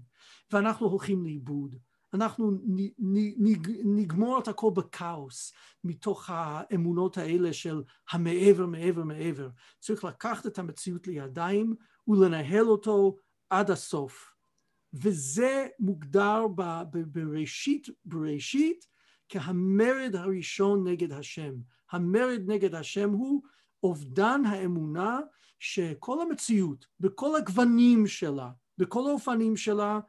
ואנחנו 0.53 0.87
הולכים 0.87 1.25
לאיבוד. 1.25 1.77
אנחנו 2.15 2.53
נגמור 3.85 4.39
את 4.39 4.49
הכל 4.49 4.71
בכאוס 4.75 5.53
מתוך 5.85 6.31
האמונות 6.33 7.19
האלה 7.19 7.53
של 7.53 7.83
המעבר, 8.11 8.67
מעבר, 8.67 9.05
מעבר. 9.05 9.49
צריך 9.81 10.05
לקחת 10.05 10.47
את 10.47 10.59
המציאות 10.59 11.07
לידיים 11.07 11.75
ולנהל 12.09 12.69
אותו 12.69 13.17
עד 13.51 13.71
הסוף. 13.71 14.33
וזה 14.95 15.67
מוגדר 15.79 16.47
בראשית, 17.07 17.89
בראשית 18.05 18.87
כהמרד 19.29 20.17
הראשון 20.17 20.89
נגד 20.89 21.13
השם. 21.13 21.55
המרד 21.91 22.43
נגד 22.47 22.75
השם 22.75 23.11
הוא 23.11 23.43
אובדן 23.83 24.45
האמונה 24.45 25.21
שכל 25.65 26.23
המציאות, 26.23 26.87
בכל 27.01 27.37
הגוונים 27.37 28.07
שלה, 28.07 28.51
בכל 28.79 29.09
האופנים 29.11 29.57
שלה, 29.57 30.01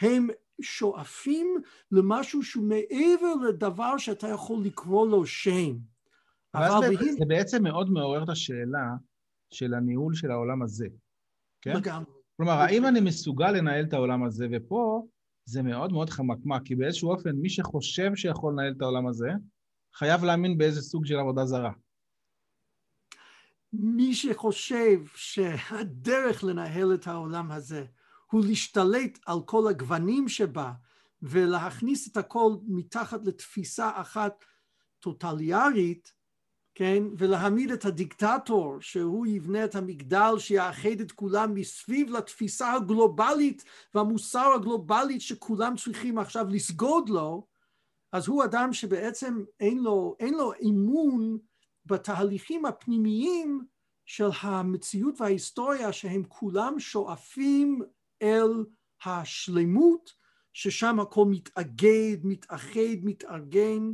הם 0.00 0.28
שואפים 0.62 1.56
למשהו 1.92 2.42
שהוא 2.42 2.64
מעבר 2.64 3.34
לדבר 3.48 3.98
שאתה 3.98 4.28
יכול 4.28 4.62
לקרוא 4.64 5.08
לו 5.08 5.26
שם. 5.26 5.76
אבל 6.54 6.68
זה, 6.80 6.96
בהים... 6.96 7.16
זה 7.18 7.24
בעצם 7.28 7.62
מאוד 7.62 7.90
מעורר 7.90 8.24
את 8.24 8.28
השאלה 8.28 8.90
של 9.50 9.74
הניהול 9.74 10.14
של 10.14 10.30
העולם 10.30 10.62
הזה, 10.62 10.86
כן? 11.62 11.76
לגמרי. 11.76 12.10
כלומר, 12.36 12.52
האם 12.52 12.86
אני 12.86 13.00
מסוגל 13.00 13.50
לנהל 13.50 13.84
את 13.84 13.92
העולם 13.92 14.24
הזה? 14.24 14.46
ופה 14.52 15.06
זה 15.44 15.62
מאוד 15.62 15.92
מאוד 15.92 16.10
חמקמק, 16.10 16.62
כי 16.64 16.74
באיזשהו 16.74 17.10
אופן 17.10 17.36
מי 17.36 17.50
שחושב 17.50 18.14
שיכול 18.14 18.52
לנהל 18.52 18.72
את 18.76 18.82
העולם 18.82 19.06
הזה, 19.06 19.28
חייב 19.94 20.24
להאמין 20.24 20.58
באיזה 20.58 20.82
סוג 20.82 21.06
של 21.06 21.18
עבודה 21.18 21.44
זרה. 21.44 21.72
מי 23.78 24.14
שחושב 24.14 25.00
שהדרך 25.14 26.44
לנהל 26.44 26.94
את 26.94 27.06
העולם 27.06 27.50
הזה 27.50 27.84
הוא 28.30 28.44
להשתלט 28.44 29.18
על 29.26 29.38
כל 29.44 29.68
הגוונים 29.68 30.28
שבה 30.28 30.72
ולהכניס 31.22 32.08
את 32.08 32.16
הכל 32.16 32.54
מתחת 32.66 33.26
לתפיסה 33.26 33.90
אחת 33.94 34.44
טוטליארית, 35.00 36.12
כן, 36.74 37.02
ולהעמיד 37.18 37.70
את 37.70 37.84
הדיקטטור 37.84 38.76
שהוא 38.80 39.26
יבנה 39.26 39.64
את 39.64 39.74
המגדל 39.74 40.34
שיאחד 40.38 41.00
את 41.00 41.12
כולם 41.12 41.54
מסביב 41.54 42.10
לתפיסה 42.10 42.72
הגלובלית 42.72 43.64
והמוסר 43.94 44.52
הגלובלית 44.54 45.20
שכולם 45.20 45.76
צריכים 45.76 46.18
עכשיו 46.18 46.46
לסגוד 46.48 47.08
לו, 47.08 47.46
אז 48.12 48.28
הוא 48.28 48.44
אדם 48.44 48.72
שבעצם 48.72 49.44
אין 49.60 49.78
לו, 49.78 50.16
אין 50.20 50.34
לו 50.34 50.52
אמון 50.62 51.38
בתהליכים 51.86 52.66
הפנימיים 52.66 53.64
של 54.06 54.28
המציאות 54.40 55.20
וההיסטוריה 55.20 55.92
שהם 55.92 56.22
כולם 56.28 56.80
שואפים 56.80 57.80
אל 58.22 58.64
השלמות, 59.04 60.10
ששם 60.52 61.00
הכל 61.00 61.24
מתאגד, 61.24 62.16
מתאחד, 62.22 62.98
מתארגן, 63.02 63.92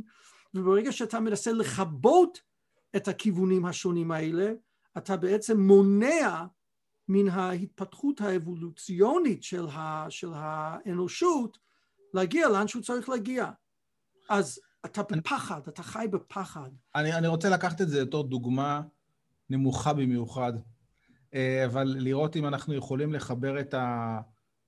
וברגע 0.53 0.91
שאתה 0.91 1.19
מנסה 1.19 1.51
לכבות 1.51 2.41
את 2.95 3.07
הכיוונים 3.07 3.65
השונים 3.65 4.11
האלה, 4.11 4.51
אתה 4.97 5.17
בעצם 5.17 5.59
מונע 5.59 6.45
מן 7.07 7.27
ההתפתחות 7.27 8.21
האבולוציונית 8.21 9.43
של, 9.43 9.67
ה, 9.67 10.05
של 10.09 10.29
האנושות 10.35 11.57
להגיע 12.13 12.49
לאן 12.49 12.67
שהוא 12.67 12.83
צריך 12.83 13.09
להגיע. 13.09 13.51
אז 14.29 14.59
אתה 14.85 15.03
בפחד, 15.03 15.61
אתה 15.67 15.83
חי 15.83 16.05
בפחד. 16.11 16.69
אני, 16.95 17.13
אני 17.13 17.27
רוצה 17.27 17.49
לקחת 17.49 17.81
את 17.81 17.89
זה 17.89 18.01
לתור 18.01 18.23
דוגמה 18.23 18.81
נמוכה 19.49 19.93
במיוחד. 19.93 20.53
אה, 21.33 21.65
אבל 21.65 21.95
לראות 21.97 22.35
אם 22.35 22.47
אנחנו 22.47 22.73
יכולים 22.73 23.13
לחבר 23.13 23.59
את 23.59 23.73
ה... 23.73 24.19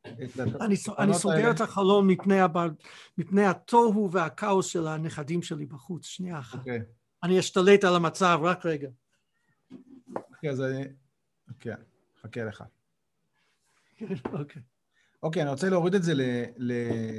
אני, 0.06 0.76
אני 1.00 1.14
סוגר 1.14 1.52
את 1.52 1.62
החלון 1.62 2.08
מפני, 2.08 2.40
הבר, 2.40 2.68
מפני 3.18 3.46
התוהו 3.46 4.12
והכאוס 4.12 4.66
של 4.66 4.88
הנכדים 4.88 5.42
שלי 5.42 5.66
בחוץ, 5.66 6.06
שנייה 6.06 6.40
אחת. 6.40 6.56
Okay. 6.56 6.60
אוקיי. 6.60 6.82
אני 7.24 7.40
אשתלט 7.40 7.84
על 7.84 7.96
המצב, 7.96 8.40
רק 8.44 8.66
רגע. 8.66 8.90
אוקיי, 10.16 10.50
אז 10.50 10.62
אני... 10.62 10.84
אוקיי, 11.50 11.74
חכה 12.22 12.44
לך. 12.44 12.64
אוקיי. 14.34 14.62
אוקיי, 15.24 15.42
אני 15.42 15.50
רוצה 15.52 15.70
להוריד 15.70 15.96
את 15.96 16.04
זה, 16.04 16.14
ל, 16.14 16.22
ל, 16.58 16.74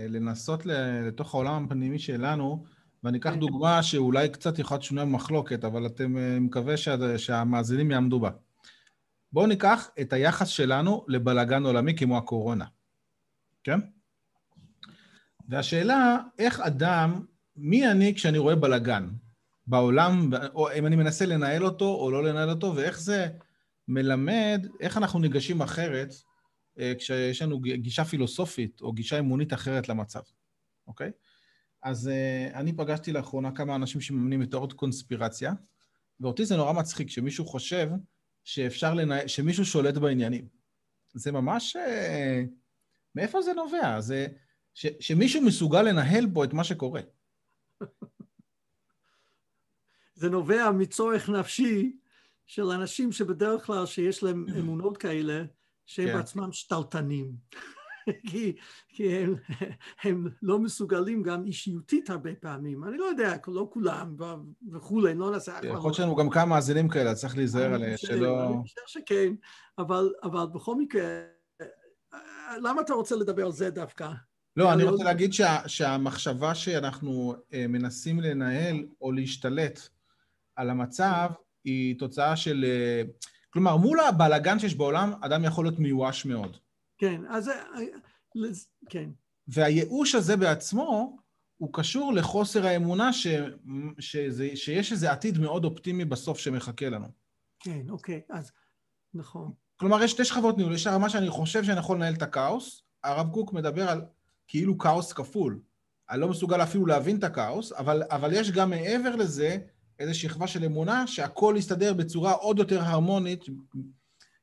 לנסות 0.08 0.66
לתוך 0.66 1.34
העולם 1.34 1.64
הפנימי 1.64 1.98
שלנו, 1.98 2.64
ואני 3.04 3.18
אקח 3.18 3.30
כן. 3.30 3.40
דוגמה 3.40 3.82
שאולי 3.82 4.28
קצת 4.28 4.58
יכולה 4.58 4.76
להיות 4.78 4.84
שונה 4.84 5.04
במחלוקת, 5.04 5.64
אבל 5.64 5.87
אתם, 5.87 6.16
אה, 6.16 6.40
מקווה 6.40 6.76
שה, 6.76 7.18
שהמאזינים 7.18 7.90
יעמדו 7.90 8.20
בה. 8.20 8.30
בואו 9.32 9.46
ניקח 9.46 9.90
את 10.00 10.12
היחס 10.12 10.49
שלנו 10.49 11.04
לבלגן 11.08 11.66
עולמי 11.66 11.96
כמו 11.96 12.18
הקורונה, 12.18 12.64
כן? 13.64 13.80
והשאלה, 15.49 16.16
איך 16.38 16.61
אדם, 16.61 17.25
מי 17.56 17.90
אני 17.90 18.14
כשאני 18.14 18.38
רואה 18.38 18.56
בלגן 18.56 19.08
בעולם, 19.66 20.30
או 20.54 20.73
אם 20.73 20.87
אני 20.87 20.96
מנסה 20.96 21.26
לנהל 21.26 21.64
אותו 21.64 21.94
או 21.94 22.11
לא 22.11 22.25
לנהל 22.25 22.50
אותו, 22.50 22.76
ואיך 22.76 23.00
זה 23.00 23.28
מלמד, 23.88 24.66
איך 24.80 24.96
אנחנו 24.96 25.18
ניגשים 25.18 25.62
אחרת 25.62 26.14
אה, 26.78 26.92
כשיש 26.99 27.42
לנו 27.42 27.61
גישה 27.61 28.04
פילוסופית 28.04 28.80
או 28.80 28.92
גישה 28.92 29.18
אמונית 29.18 29.52
אחרת 29.52 29.88
למצב, 29.88 30.20
אוקיי? 30.87 31.11
אז 31.84 32.08
אה, 32.08 32.50
אני 32.54 32.72
פגשתי 32.72 33.12
לאחרונה 33.12 33.52
כמה 33.52 33.74
אנשים 33.74 34.00
שמאמנים 34.00 34.40
בתיאוריות 34.40 34.72
קונספירציה, 34.72 35.52
ואותי 36.20 36.44
זה 36.44 36.56
נורא 36.56 36.72
מצחיק, 36.72 37.10
שמישהו 37.10 37.44
חושב 37.46 37.88
שאפשר 38.44 38.94
לנהל, 38.94 39.26
שמישהו 39.26 39.64
שולט 39.64 39.94
בעניינים. 39.94 40.48
זה 41.14 41.32
ממש... 41.32 41.76
אה, 41.76 42.42
מאיפה 43.14 43.42
זה 43.42 43.52
נובע? 43.52 44.00
זה... 44.00 44.26
ש, 44.74 44.86
שמישהו 45.00 45.42
מסוגל 45.42 45.82
לנהל 45.82 46.26
פה 46.34 46.44
את 46.44 46.52
מה 46.52 46.64
שקורה. 46.64 47.00
זה 50.14 50.30
נובע 50.30 50.70
מצורך 50.70 51.28
נפשי 51.28 51.96
של 52.46 52.64
אנשים 52.70 53.12
שבדרך 53.12 53.66
כלל 53.66 53.86
שיש 53.86 54.22
להם 54.22 54.46
אמונות 54.58 54.96
כאלה, 54.96 55.44
שהם 55.86 56.08
כן. 56.08 56.16
בעצמם 56.16 56.52
שתלטנים. 56.52 57.32
כי, 58.30 58.56
כי 58.88 59.16
הם, 59.16 59.34
הם 60.04 60.28
לא 60.42 60.58
מסוגלים 60.58 61.23
גם 61.23 61.44
אישיותית 61.44 62.11
הרבה 62.11 62.34
פעמים. 62.34 62.84
אני 62.84 62.99
לא 62.99 63.04
יודע, 63.04 63.37
לא 63.49 63.68
כולם 63.73 64.16
וכולי, 64.73 65.14
לא 65.14 65.30
נעשה... 65.30 65.58
יכול 65.62 65.90
להיות 65.90 65.99
לנו 65.99 66.16
גם 66.16 66.30
כמה 66.30 66.44
מאזינים 66.44 66.88
כאלה, 66.88 67.14
צריך 67.14 67.37
להיזהר 67.37 67.75
עליהם, 67.75 67.96
שלא... 67.96 68.46
אני 68.46 68.62
חושב 68.62 68.80
שכן, 68.87 69.34
אבל, 69.78 70.12
אבל 70.23 70.46
בכל 70.54 70.76
מקרה, 70.76 71.20
למה 72.62 72.80
אתה 72.80 72.94
רוצה 72.94 73.16
לדבר 73.16 73.44
על 73.44 73.52
זה 73.52 73.70
דווקא? 73.70 74.08
לא, 74.56 74.73
אני 74.73 74.84
רוצה 74.84 75.04
להגיד 75.04 75.32
שה, 75.32 75.58
שהמחשבה 75.66 76.54
שאנחנו 76.54 77.34
אה, 77.54 77.66
מנסים 77.68 78.20
לנהל 78.20 78.87
או 79.00 79.12
להשתלט 79.12 79.80
על 80.56 80.70
המצב 80.70 81.30
היא 81.64 81.99
תוצאה 81.99 82.37
של... 82.37 82.64
אה, 82.68 83.02
כלומר, 83.50 83.76
מול 83.76 84.00
הבלאגן 84.00 84.58
שיש 84.58 84.75
בעולם, 84.75 85.12
אדם 85.20 85.44
יכול 85.44 85.64
להיות 85.64 85.78
מיואש 85.78 86.26
מאוד. 86.26 86.56
כן, 86.98 87.20
אז 87.28 87.50
כן. 88.88 89.10
והייאוש 89.48 90.14
הזה 90.14 90.36
בעצמו, 90.36 91.16
הוא 91.56 91.70
קשור 91.72 92.12
לחוסר 92.12 92.66
האמונה 92.66 93.12
ש, 93.12 93.26
שזה, 93.98 94.48
שיש 94.54 94.92
איזה 94.92 95.12
עתיד 95.12 95.38
מאוד 95.38 95.64
אופטימי 95.64 96.04
בסוף 96.04 96.38
שמחכה 96.38 96.88
לנו. 96.88 97.06
כן, 97.60 97.90
אוקיי, 97.90 98.20
אז 98.30 98.52
נכון. 99.14 99.52
כלומר, 99.76 100.02
יש 100.02 100.10
שתי 100.10 100.24
שכבות 100.24 100.56
ניהול, 100.56 100.74
יש 100.74 100.86
הרמה 100.86 101.08
שאני 101.08 101.30
חושב 101.30 101.64
שאני 101.64 101.78
יכול 101.78 101.96
לנהל 101.96 102.14
את 102.14 102.22
הכאוס, 102.22 102.82
הרב 103.04 103.30
קוק 103.32 103.52
מדבר 103.52 103.88
על 103.88 104.04
כאילו 104.48 104.78
כאוס 104.78 105.12
כפול. 105.12 105.60
אני 106.10 106.20
לא 106.20 106.28
מסוגל 106.28 106.62
אפילו 106.62 106.86
להבין 106.86 107.18
את 107.18 107.24
הכאוס, 107.24 107.72
אבל, 107.72 108.02
אבל 108.10 108.32
יש 108.32 108.50
גם 108.50 108.70
מעבר 108.70 109.16
לזה 109.16 109.58
איזו 109.98 110.18
שכבה 110.18 110.46
של 110.46 110.64
אמונה 110.64 111.06
שהכל 111.06 111.54
יסתדר 111.58 111.94
בצורה 111.94 112.32
עוד 112.32 112.58
יותר 112.58 112.80
הרמונית, 112.80 113.44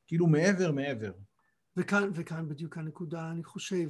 כאילו 0.06 0.26
מעבר 0.26 0.72
מעבר. 0.72 1.12
וכאן, 1.76 2.10
וכאן 2.14 2.48
בדיוק 2.48 2.78
הנקודה, 2.78 3.30
אני 3.30 3.44
חושב. 3.44 3.88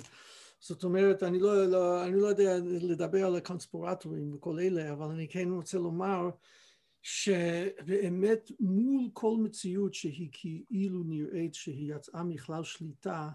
זאת 0.60 0.84
אומרת, 0.84 1.22
אני 1.22 1.38
לא, 1.38 1.66
לא, 1.66 2.04
אני 2.04 2.20
לא 2.20 2.26
יודע 2.26 2.58
לדבר 2.64 3.26
על 3.26 3.36
הקונספורטורים 3.36 4.34
וכל 4.34 4.58
אלה, 4.60 4.92
אבל 4.92 5.06
אני 5.06 5.28
כן 5.28 5.48
רוצה 5.50 5.78
לומר 5.78 6.30
שבאמת 7.02 8.50
מול 8.60 9.10
כל 9.12 9.36
מציאות 9.38 9.94
שהיא 9.94 10.28
כאילו 10.32 11.02
נראית 11.04 11.54
שהיא 11.54 11.94
יצאה 11.94 12.22
מכלל 12.22 12.64
שליטה, 12.64 13.30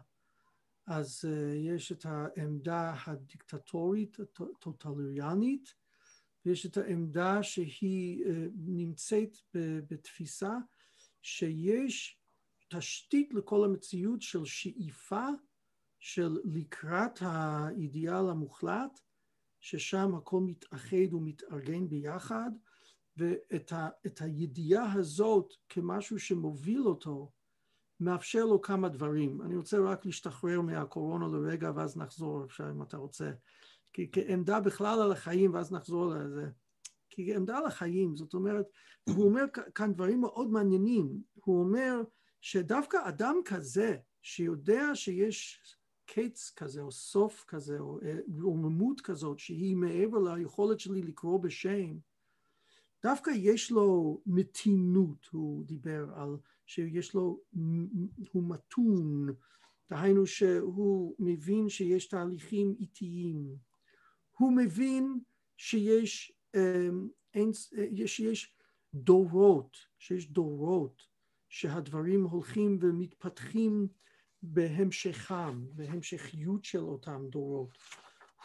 אז 0.87 1.25
uh, 1.25 1.55
יש 1.55 1.91
את 1.91 2.05
העמדה 2.05 2.95
הדיקטטורית, 3.05 4.17
הטוטליאנית, 4.19 5.73
ויש 6.45 6.65
את 6.65 6.77
העמדה 6.77 7.43
שהיא 7.43 8.25
uh, 8.25 8.29
נמצאת 8.55 9.37
בתפיסה 9.89 10.53
שיש 11.21 12.16
תשתית 12.67 13.33
לכל 13.33 13.65
המציאות 13.65 14.21
של 14.21 14.45
שאיפה 14.45 15.27
של 15.99 16.37
לקראת 16.45 17.19
האידיאל 17.21 18.29
המוחלט, 18.29 18.99
ששם 19.61 20.15
הכל 20.15 20.41
מתאחד 20.41 21.13
ומתארגן 21.13 21.89
ביחד, 21.89 22.51
ואת 23.17 23.71
ה, 23.71 23.89
הידיעה 24.19 24.93
הזאת 24.93 25.53
כמשהו 25.69 26.19
שמוביל 26.19 26.87
אותו, 26.87 27.31
מאפשר 27.99 28.45
לו 28.45 28.61
כמה 28.61 28.89
דברים. 28.89 29.41
אני 29.41 29.55
רוצה 29.55 29.79
רק 29.79 30.05
להשתחרר 30.05 30.61
מהקורונה 30.61 31.27
לרגע 31.27 31.71
ואז 31.75 31.97
נחזור 31.97 32.43
עכשיו 32.43 32.71
אם 32.71 32.81
אתה 32.81 32.97
רוצה. 32.97 33.31
כי 33.93 34.09
כעמדה 34.11 34.59
בכלל 34.59 35.01
על 35.01 35.11
החיים 35.11 35.53
ואז 35.53 35.71
נחזור 35.71 36.05
לזה. 36.05 36.49
כי 37.09 37.35
עמדה 37.35 37.57
על 37.57 37.65
החיים, 37.65 38.15
זאת 38.15 38.33
אומרת, 38.33 38.65
הוא 39.09 39.25
אומר 39.25 39.45
כאן 39.75 39.93
דברים 39.93 40.21
מאוד 40.21 40.49
מעניינים. 40.49 41.21
הוא 41.33 41.59
אומר 41.59 42.01
שדווקא 42.41 42.97
אדם 43.03 43.35
כזה, 43.45 43.97
שיודע 44.21 44.95
שיש 44.95 45.61
קץ 46.05 46.53
כזה, 46.55 46.81
או 46.81 46.91
סוף 46.91 47.45
כזה, 47.47 47.79
או 47.79 47.99
רוממות 48.41 49.01
כזאת, 49.01 49.39
שהיא 49.39 49.75
מעבר 49.75 50.17
ליכולת 50.35 50.79
שלי 50.79 51.01
לקרוא 51.01 51.39
בשם, 51.39 51.97
דווקא 53.03 53.31
יש 53.35 53.71
לו 53.71 54.21
מתינות, 54.25 55.27
הוא 55.31 55.65
דיבר 55.65 56.09
על 56.15 56.37
שיש 56.65 57.13
לו, 57.13 57.39
הוא 58.31 58.43
מתון, 58.49 59.27
דהיינו 59.89 60.27
שהוא 60.27 61.15
מבין 61.19 61.69
שיש 61.69 62.07
תהליכים 62.07 62.75
איטיים, 62.79 63.55
הוא 64.37 64.53
מבין 64.57 65.19
שיש, 65.57 66.31
אמ, 66.55 67.09
שיש 68.05 68.55
דורות, 68.93 69.77
שיש 69.99 70.31
דורות 70.31 71.16
שהדברים 71.49 72.23
הולכים 72.23 72.77
ומתפתחים 72.81 73.87
בהמשכם, 74.41 75.65
בהמשכיות 75.73 76.63
של 76.63 76.83
אותם 76.83 77.25
דורות. 77.29 77.69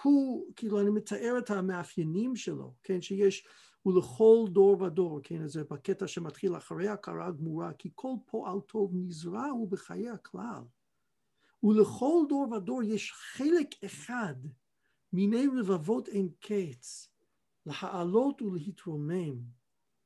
הוא, 0.02 0.52
כאילו 0.56 0.80
אני 0.80 0.90
מתאר 0.90 1.34
את 1.38 1.50
המאפיינים 1.50 2.36
שלו, 2.36 2.74
כן, 2.82 3.02
שיש 3.02 3.46
ולכל 3.86 4.44
דור 4.52 4.82
ודור, 4.82 5.20
כן, 5.22 5.46
זה 5.46 5.64
בקטע 5.64 6.06
שמתחיל 6.06 6.56
אחרי 6.56 6.88
הכרה 6.88 7.30
גמורה, 7.30 7.72
כי 7.72 7.90
כל 7.94 8.14
פועל 8.26 8.60
טוב 8.60 8.92
נזרע 8.94 9.46
הוא 9.46 9.70
בחיי 9.70 10.10
הכלל. 10.10 10.62
ולכל 11.62 12.22
דור 12.28 12.52
ודור 12.52 12.82
יש 12.82 13.12
חלק 13.12 13.84
אחד 13.84 14.34
מיני 15.12 15.46
רבבות 15.60 16.08
אין 16.08 16.28
קץ, 16.40 17.12
להעלות 17.66 18.42
ולהתרומם, 18.42 19.40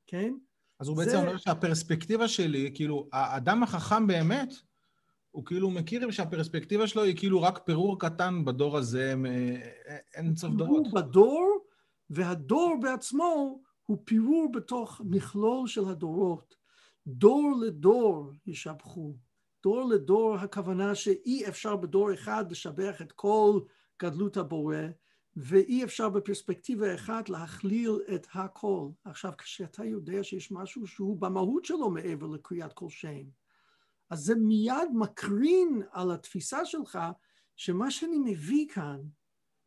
כן? 0.07 0.35
אז 0.81 0.89
הוא 0.89 0.97
בעצם 0.97 1.11
זה... 1.11 1.19
אומר 1.19 1.37
שהפרספקטיבה 1.37 2.29
שלי, 2.29 2.71
כאילו, 2.75 3.09
האדם 3.13 3.63
החכם 3.63 4.07
באמת, 4.07 4.55
הוא 5.31 5.45
כאילו 5.45 5.71
מכיר 5.71 6.11
שהפרספקטיבה 6.11 6.87
שלו 6.87 7.03
היא 7.03 7.17
כאילו 7.17 7.43
רק 7.43 7.59
פירור 7.65 7.99
קטן 8.01 8.45
בדור 8.45 8.77
הזה, 8.77 9.15
אין 10.15 10.37
סוף 10.37 10.55
דורות. 10.55 10.87
הוא 10.87 10.95
בדור, 10.95 11.59
והדור 12.11 12.77
בעצמו 12.83 13.61
הוא 13.87 13.99
פירור 14.05 14.53
בתוך 14.53 15.01
מכלול 15.05 15.67
של 15.67 15.89
הדורות. 15.89 16.55
דור 17.07 17.53
לדור 17.61 18.31
ישבחו. 18.47 19.17
דור 19.63 19.85
לדור 19.85 20.35
הכוונה 20.35 20.95
שאי 20.95 21.49
אפשר 21.49 21.77
בדור 21.77 22.15
אחד 22.15 22.51
לשבח 22.51 23.03
את 23.03 23.13
כל 23.13 23.61
גדלות 24.03 24.37
הבורא, 24.37 24.77
ואי 25.37 25.85
אפשר 25.85 26.09
בפרספקטיבה 26.09 26.95
אחת 26.95 27.29
להכליל 27.29 27.93
את 28.15 28.27
הכל. 28.35 28.89
עכשיו, 29.05 29.33
כשאתה 29.39 29.85
יודע 29.85 30.25
שיש 30.25 30.53
משהו 30.53 30.87
שהוא 30.87 31.17
במהות 31.21 31.65
שלו 31.65 31.91
מעבר 31.91 32.27
לקריאת 32.27 32.73
כל 32.73 32.89
שם, 32.89 33.25
אז 34.11 34.19
זה 34.19 34.35
מיד 34.35 34.89
מקרין 34.95 35.83
על 35.91 36.11
התפיסה 36.11 36.65
שלך 36.65 36.99
שמה 37.57 37.91
שאני 37.91 38.19
מביא 38.19 38.67
כאן, 38.69 39.01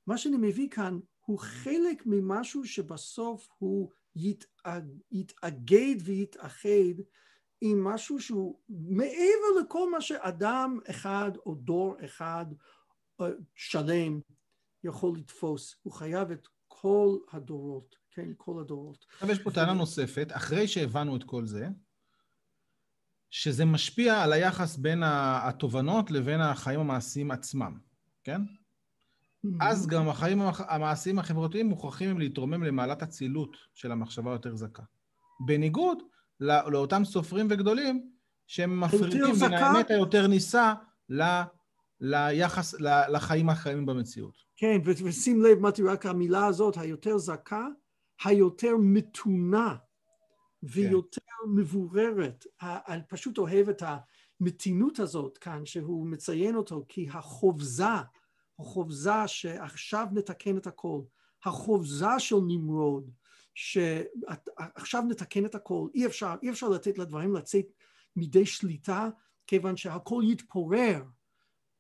מה 0.08 0.18
שאני 0.18 0.38
מביא 0.38 0.70
כאן 0.70 1.00
הוא 1.26 1.40
חלק 1.40 2.04
ממשהו 2.06 2.66
שבסוף 2.66 3.48
הוא 3.58 3.90
יתאגד 5.12 5.96
ויתאחד 6.06 7.02
עם 7.62 7.84
משהו 7.84 8.20
שהוא 8.20 8.60
מעבר 8.70 9.62
לכל 9.62 9.92
מה 9.92 10.02
שאדם 10.02 10.80
אחד 10.90 11.32
או 11.46 11.56
דור 11.56 11.96
אחד 12.06 12.46
אה, 13.22 13.30
שלם 13.56 14.20
יכול 14.84 15.18
לתפוס. 15.18 15.76
הוא 15.84 15.94
חייב 15.94 16.32
את 16.32 16.48
כל 16.68 17.18
הדורות, 17.32 17.96
כן, 18.12 18.30
כל 18.38 18.62
הדורות. 18.62 19.06
עכשיו 19.14 19.32
יש 19.32 19.40
פה 19.40 19.52
טענה 19.52 19.74
נוספת, 19.74 20.28
אחרי 20.32 20.68
שהבנו 20.68 21.16
את 21.16 21.24
כל 21.24 21.46
זה, 21.46 21.68
שזה 23.30 23.66
משפיע 23.66 24.24
על 24.24 24.34
היחס 24.34 24.78
בין 24.78 25.04
התובנות 25.06 26.12
לבין 26.12 26.42
החיים 26.42 26.80
המעשיים 26.80 27.32
עצמם, 27.32 27.80
כן? 28.24 28.42
Mm-hmm. 28.42 29.50
אז 29.62 29.88
גם 29.88 30.10
החיים 30.10 30.42
המעשיים 30.58 31.20
החברתיים 31.20 31.70
מוכרחים 31.70 32.10
הם 32.10 32.20
להתרומם 32.20 32.64
למעלת 32.64 33.04
אצילות 33.04 33.58
של 33.74 33.92
המחשבה 33.92 34.32
היותר 34.32 34.56
זכה. 34.56 34.84
בניגוד 35.46 35.98
לא, 36.40 36.72
לאותם 36.72 37.06
סופרים 37.06 37.48
וגדולים 37.50 38.12
שהם 38.48 38.80
מפרידים 38.80 39.34
בין 39.40 39.54
האמת 39.54 39.90
היותר 39.92 40.28
נישא 40.28 40.74
ל, 41.10 41.24
ליחס, 42.02 42.74
ל, 42.74 43.16
לחיים 43.16 43.50
החיים 43.50 43.86
במציאות. 43.86 44.49
כן, 44.60 44.82
ושים 44.86 45.42
לב, 45.42 45.60
מתי, 45.60 45.84
רק 45.84 46.06
המילה 46.06 46.46
הזאת, 46.46 46.78
היותר 46.78 47.18
זכה, 47.18 47.68
היותר 48.26 48.76
מתונה 48.80 49.76
ויותר 50.64 51.22
כן. 51.22 51.50
מבוררת. 51.56 52.46
אני 52.62 53.02
פשוט 53.10 53.38
אוהב 53.38 53.70
את 53.70 53.84
המתינות 54.42 55.00
הזאת 55.00 55.38
כאן, 55.38 55.66
שהוא 55.66 56.08
מציין 56.08 56.56
אותו, 56.56 56.86
כי 56.88 57.08
החובזה, 57.10 57.84
החובזה 58.60 59.28
שעכשיו 59.28 60.08
נתקן 60.12 60.58
את 60.58 60.68
הכל, 60.68 61.02
החובזה 61.46 62.20
של 62.20 62.40
נמרוד, 62.48 63.12
שעכשיו 63.56 65.04
נתקן 65.10 65.46
את 65.46 65.56
הכל, 65.56 65.88
אי 65.94 66.06
אפשר, 66.06 66.36
אי 66.44 66.50
אפשר 66.50 66.70
לתת 66.70 66.98
לדברים 66.98 67.36
לצאת 67.36 67.66
מידי 68.16 68.46
שליטה, 68.46 69.10
כיוון 69.48 69.78
שהכל 69.78 70.24
יתפורר, 70.26 71.04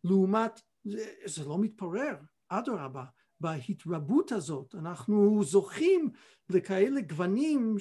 לעומת, 0.03 0.61
זה, 0.83 1.13
זה 1.25 1.45
לא 1.45 1.57
מתפורר, 1.59 2.15
אדרבה, 2.49 3.05
בהתרבות 3.39 4.31
הזאת 4.31 4.75
אנחנו 4.75 5.43
זוכים 5.43 6.09
לכאלה 6.49 7.01
גוונים 7.01 7.75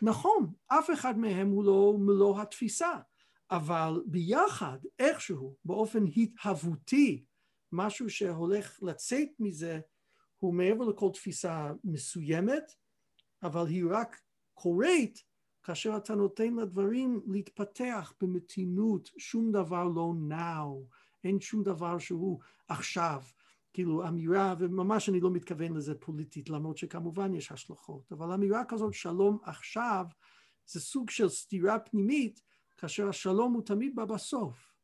שנכון, 0.00 0.52
אף 0.66 0.90
אחד 0.94 1.18
מהם 1.18 1.48
הוא 1.48 1.64
לא 1.64 1.94
מלוא 1.98 2.40
התפיסה, 2.40 2.98
אבל 3.50 4.02
ביחד, 4.06 4.78
איכשהו, 4.98 5.56
באופן 5.64 6.04
התהוותי, 6.16 7.24
משהו 7.72 8.10
שהולך 8.10 8.82
לצאת 8.82 9.28
מזה 9.38 9.80
הוא 10.38 10.54
מעבר 10.54 10.84
לכל 10.84 11.10
תפיסה 11.14 11.72
מסוימת, 11.84 12.72
אבל 13.42 13.66
היא 13.66 13.84
רק 13.90 14.20
קורית 14.54 15.24
כאשר 15.62 15.96
אתה 15.96 16.14
נותן 16.14 16.54
לדברים 16.54 17.20
להתפתח 17.26 18.12
במתינות, 18.20 19.10
שום 19.18 19.52
דבר 19.52 19.84
לא 19.84 20.12
now, 20.30 20.96
אין 21.24 21.40
שום 21.40 21.62
דבר 21.62 21.98
שהוא 21.98 22.40
עכשיו, 22.68 23.22
כאילו 23.72 24.08
אמירה, 24.08 24.54
וממש 24.58 25.08
אני 25.08 25.20
לא 25.20 25.30
מתכוון 25.30 25.76
לזה 25.76 25.94
פוליטית, 25.94 26.50
למרות 26.50 26.76
שכמובן 26.76 27.34
יש 27.34 27.52
השלכות, 27.52 28.12
אבל 28.12 28.32
אמירה 28.32 28.64
כזאת 28.68 28.94
שלום 28.94 29.38
עכשיו 29.42 30.06
זה 30.66 30.80
סוג 30.80 31.10
של 31.10 31.28
סתירה 31.28 31.78
פנימית, 31.78 32.40
כאשר 32.76 33.08
השלום 33.08 33.52
הוא 33.52 33.62
תמיד 33.62 33.96
בא 33.96 34.04
בסוף. 34.04 34.74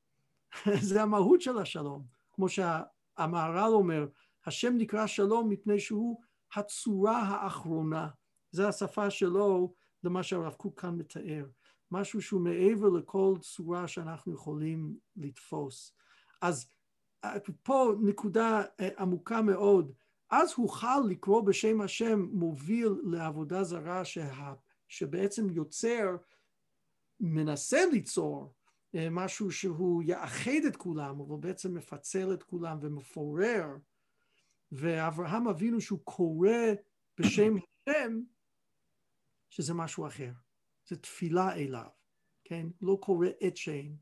זה 0.90 1.03
המהות 1.03 1.40
של 1.40 1.59
השלום. 1.59 2.05
כמו 2.33 2.49
שהמהר"ל 2.49 3.72
אומר, 3.72 4.07
השם 4.46 4.75
נקרא 4.77 5.07
שלום 5.07 5.49
מפני 5.49 5.81
שהוא 5.81 6.20
הצורה 6.55 7.18
האחרונה. 7.18 8.09
זה 8.51 8.68
השפה 8.68 9.11
שלו 9.11 9.75
למה 10.05 10.22
שהרב 10.22 10.53
קוק 10.53 10.81
כאן 10.81 10.94
מתאר. 10.94 11.46
משהו 11.90 12.22
שהוא 12.22 12.40
מעבר 12.40 12.88
לכל 12.88 13.35
צורה 13.40 13.88
שאנחנו 13.88 14.33
יכולים 14.33 14.96
לתפוס. 15.16 15.96
אז 16.46 16.68
אה, 17.24 17.37
פה 17.62 17.92
נקודה 18.02 18.62
אה, 18.80 18.88
עמוקה 18.98 19.42
מאוד. 19.42 19.92
אז 20.30 20.52
הוכל 20.56 21.00
לקרוא 21.09 21.40
בשם 21.40 21.80
השם 21.80 22.20
מוביל 22.32 22.88
לעבודה 23.04 23.64
זרה 23.64 24.04
שה, 24.04 24.54
שבעצם 24.88 25.50
יוצר, 25.50 26.16
מנסה 27.20 27.78
ליצור 27.92 28.54
אה, 28.94 29.09
משהו 29.11 29.50
שהוא 29.50 30.02
יאחד 30.02 30.64
את 30.68 30.76
כולם, 30.76 31.20
אבל 31.20 31.37
בעצם 31.40 31.74
מפצל 31.74 32.35
את 32.35 32.42
כולם 32.42 32.78
ומפורר. 32.80 33.66
ואברהם 34.72 35.48
אבינו 35.48 35.80
שהוא 35.80 36.00
קורא 36.04 36.50
בשם 37.18 37.54
השם, 37.88 38.20
שזה 39.50 39.74
משהו 39.74 40.06
אחר. 40.06 40.32
זה 40.88 40.96
תפילה 40.96 41.54
אליו, 41.54 41.88
כן? 42.44 42.66
לא 42.80 42.98
קורא 43.00 43.28
את 43.46 43.56
שם, 43.56 43.94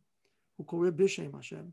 הוא 0.57 0.66
קורא 0.66 0.90
בשם 0.90 1.37
השם. 1.37 1.64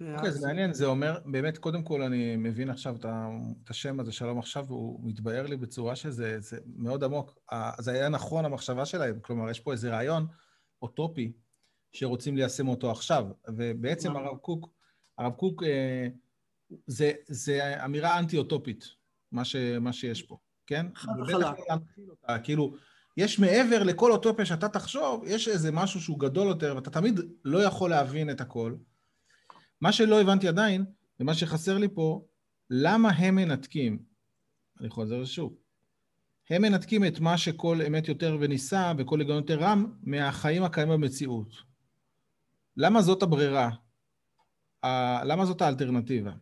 אוקיי, 0.00 0.32
זה 0.32 0.46
מעניין, 0.46 0.72
זה 0.72 0.86
אומר, 0.86 1.18
באמת, 1.24 1.58
קודם 1.58 1.82
כל 1.82 2.02
אני 2.02 2.36
מבין 2.36 2.70
עכשיו 2.70 2.96
את 2.96 3.70
השם 3.70 4.00
הזה, 4.00 4.12
שלום 4.12 4.38
עכשיו, 4.38 4.66
והוא 4.66 5.00
מתבהר 5.02 5.46
לי 5.46 5.56
בצורה 5.56 5.96
שזה 5.96 6.38
מאוד 6.76 7.04
עמוק. 7.04 7.38
זה 7.78 7.92
היה 7.92 8.08
נכון 8.08 8.44
המחשבה 8.44 8.86
שלהם, 8.86 9.20
כלומר, 9.20 9.50
יש 9.50 9.60
פה 9.60 9.72
איזה 9.72 9.90
רעיון 9.90 10.26
אוטופי 10.82 11.32
שרוצים 11.92 12.36
ליישם 12.36 12.68
אותו 12.68 12.90
עכשיו, 12.90 13.26
ובעצם 13.48 14.16
הרב 14.16 14.36
קוק 14.36 14.78
הרב 15.18 15.32
קוק, 15.32 15.62
אה, 15.62 16.08
זה, 16.86 17.12
זה 17.26 17.84
אמירה 17.84 18.18
אנטי-אוטופית, 18.18 18.84
מה, 19.32 19.44
ש, 19.44 19.56
מה 19.56 19.92
שיש 19.92 20.22
פה, 20.22 20.36
כן? 20.66 20.86
חד 20.94 21.12
וחלק. 21.20 21.46
כאילו, 22.44 22.74
יש 23.16 23.38
מעבר 23.38 23.82
לכל 23.82 24.12
אוטופיה 24.12 24.46
שאתה 24.46 24.68
תחשוב, 24.68 25.24
יש 25.26 25.48
איזה 25.48 25.72
משהו 25.72 26.00
שהוא 26.00 26.20
גדול 26.20 26.48
יותר, 26.48 26.72
ואתה 26.76 26.90
תמיד 26.90 27.20
לא 27.44 27.58
יכול 27.58 27.90
להבין 27.90 28.30
את 28.30 28.40
הכל. 28.40 28.74
מה 29.80 29.92
שלא 29.92 30.20
הבנתי 30.20 30.48
עדיין, 30.48 30.84
ומה 31.20 31.34
שחסר 31.34 31.78
לי 31.78 31.88
פה, 31.94 32.24
למה 32.70 33.10
הם 33.10 33.34
מנתקים? 33.34 34.02
אני 34.80 34.90
חוזר 34.90 35.24
שוב. 35.24 35.56
הם 36.50 36.62
מנתקים 36.62 37.04
את 37.04 37.20
מה 37.20 37.38
שכל 37.38 37.82
אמת 37.86 38.08
יותר 38.08 38.36
ונישא 38.40 38.92
וכל 38.98 39.20
היגיון 39.20 39.38
יותר 39.38 39.58
רם 39.60 39.92
מהחיים 40.02 40.62
הקיימים 40.62 41.00
במציאות. 41.00 41.54
למה 42.76 43.02
זאת 43.02 43.22
הברירה? 43.22 43.70
למה 45.24 45.46
זאת 45.46 45.62
האלטרנטיבה? 45.62 46.32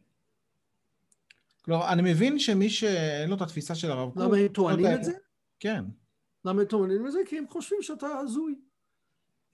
כלומר, 1.62 1.92
אני 1.92 2.12
מבין 2.12 2.38
שמי 2.38 2.70
שאין 2.70 3.30
לו 3.30 3.36
את 3.36 3.40
התפיסה 3.40 3.74
של 3.74 3.90
הרב 3.90 4.10
קוק... 4.12 4.22
למה 4.22 4.36
הם 4.36 4.48
טוענים 4.48 4.86
את 4.94 5.04
זה? 5.04 5.12
כן. 5.60 5.84
למה 6.44 6.60
הם 6.60 6.66
טוענים 6.66 7.06
את 7.06 7.12
זה? 7.12 7.18
כי 7.26 7.38
הם 7.38 7.44
חושבים 7.48 7.82
שאתה 7.82 8.06
הזוי. 8.06 8.54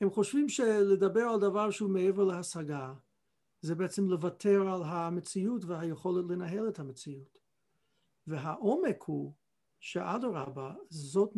הם 0.00 0.10
חושבים 0.10 0.48
שלדבר 0.48 1.20
על 1.20 1.40
דבר 1.40 1.70
שהוא 1.70 1.90
מעבר 1.90 2.24
להשגה, 2.24 2.92
זה 3.62 3.74
בעצם 3.74 4.08
לוותר 4.08 4.68
על 4.68 4.82
המציאות 4.84 5.64
והיכולת 5.64 6.24
לנהל 6.30 6.68
את 6.68 6.78
המציאות. 6.78 7.38
והעומק 8.26 9.02
הוא 9.02 9.32
שאדרבה, 9.80 10.74
זאת 10.88 11.36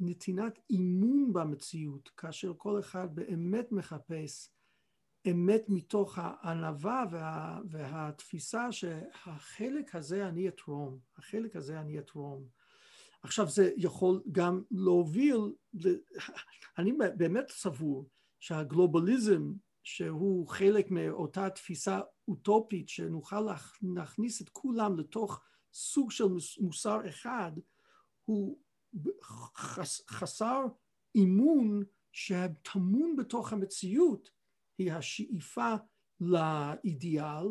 נתינת 0.00 0.58
אימון 0.70 1.32
במציאות, 1.32 2.08
כאשר 2.08 2.52
כל 2.56 2.80
אחד 2.80 3.14
באמת 3.14 3.72
מחפש 3.72 4.50
אמת 5.30 5.64
מתוך 5.68 6.18
הענווה 6.22 7.04
וה, 7.10 7.60
והתפיסה 7.70 8.72
שהחלק 8.72 9.94
הזה 9.94 10.28
אני 10.28 10.48
אתרום, 10.48 10.98
החלק 11.16 11.56
הזה 11.56 11.80
אני 11.80 11.98
אתרום. 11.98 12.44
עכשיו 13.22 13.48
זה 13.48 13.70
יכול 13.76 14.22
גם 14.32 14.62
להוביל, 14.70 15.52
אני 16.78 16.92
באמת 17.16 17.48
סבור 17.48 18.08
שהגלובליזם 18.40 19.52
שהוא 19.82 20.48
חלק 20.48 20.90
מאותה 20.90 21.50
תפיסה 21.50 22.00
אוטופית 22.28 22.88
שנוכל 22.88 23.46
להכניס 23.82 24.42
את 24.42 24.48
כולם 24.48 24.98
לתוך 24.98 25.40
סוג 25.72 26.10
של 26.10 26.24
מוסר 26.60 27.08
אחד 27.08 27.52
הוא 28.24 28.58
חסר 30.10 30.64
אימון 31.14 31.82
שטמון 32.12 33.16
בתוך 33.16 33.52
המציאות 33.52 34.30
היא 34.78 34.92
השאיפה 34.92 35.74
לאידיאל, 36.20 37.46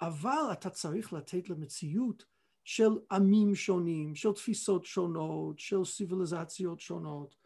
אבל 0.00 0.48
אתה 0.52 0.70
צריך 0.70 1.12
לתת 1.12 1.50
למציאות 1.50 2.24
של 2.64 2.90
עמים 3.12 3.54
שונים, 3.54 4.14
של 4.14 4.32
תפיסות 4.32 4.84
שונות, 4.84 5.58
של 5.58 5.84
סיביליזציות 5.84 6.80
שונות, 6.80 7.36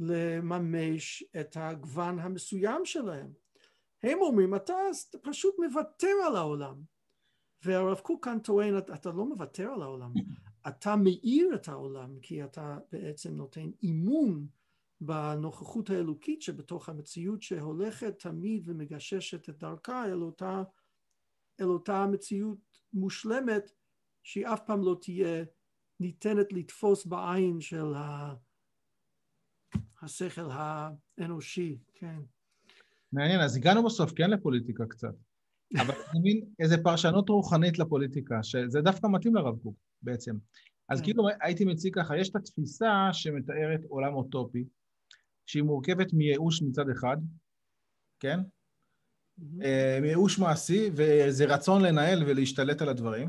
לממש 0.00 1.24
את 1.40 1.56
הגוון 1.56 2.18
המסוים 2.18 2.84
שלהם. 2.84 3.45
הם 4.06 4.18
אומרים, 4.20 4.54
אתה 4.54 4.74
פשוט 5.22 5.54
מוותר 5.58 6.12
על 6.26 6.36
העולם. 6.36 6.82
והרב 7.64 7.98
קוק 7.98 8.24
כאן 8.24 8.38
טוען, 8.38 8.78
אתה 8.78 9.10
לא 9.10 9.26
מוותר 9.26 9.72
על 9.72 9.82
העולם, 9.82 10.12
אתה 10.68 10.96
מאיר 10.96 11.54
את 11.54 11.68
העולם, 11.68 12.20
כי 12.20 12.44
אתה 12.44 12.78
בעצם 12.92 13.34
נותן 13.34 13.70
אימון 13.82 14.46
בנוכחות 15.00 15.90
האלוקית 15.90 16.42
שבתוך 16.42 16.88
המציאות 16.88 17.42
שהולכת 17.42 18.18
תמיד 18.18 18.68
ומגששת 18.68 19.48
את 19.48 19.58
דרכה 19.58 20.04
אל 20.04 20.22
אותה, 20.22 20.62
אל 21.60 21.66
אותה 21.66 22.06
מציאות 22.06 22.80
מושלמת 22.92 23.72
שהיא 24.22 24.46
אף 24.46 24.60
פעם 24.66 24.82
לא 24.82 24.98
תהיה 25.02 25.44
ניתנת 26.00 26.52
לתפוס 26.52 27.06
בעין 27.06 27.60
של 27.60 27.92
השכל 30.02 30.48
האנושי, 30.50 31.78
כן. 31.94 32.20
מעניין, 33.12 33.40
אז 33.40 33.56
הגענו 33.56 33.84
בסוף 33.84 34.12
כן 34.12 34.30
לפוליטיקה 34.30 34.86
קצת. 34.86 35.14
אבל 35.80 35.94
זה 36.12 36.18
מין 36.22 36.44
איזה 36.58 36.82
פרשנות 36.82 37.28
רוחנית 37.28 37.78
לפוליטיקה, 37.78 38.42
שזה 38.42 38.80
דווקא 38.80 39.06
מתאים 39.06 39.34
לרב 39.34 39.58
קוק 39.58 39.76
בעצם. 40.02 40.36
אז 40.88 40.98
כן. 40.98 41.04
כאילו 41.04 41.28
הייתי 41.40 41.64
מציג 41.64 41.94
ככה, 41.94 42.16
יש 42.16 42.30
את 42.30 42.36
התפיסה 42.36 43.08
שמתארת 43.12 43.80
עולם 43.88 44.14
אוטופי, 44.14 44.64
שהיא 45.46 45.62
מורכבת 45.62 46.12
מייאוש 46.12 46.62
מצד 46.62 46.90
אחד, 46.90 47.16
כן? 48.20 48.40
אה, 49.62 49.98
מייאוש 50.02 50.38
מעשי, 50.38 50.90
וזה 50.92 51.44
רצון 51.44 51.82
לנהל 51.82 52.22
ולהשתלט 52.26 52.82
על 52.82 52.88
הדברים. 52.88 53.28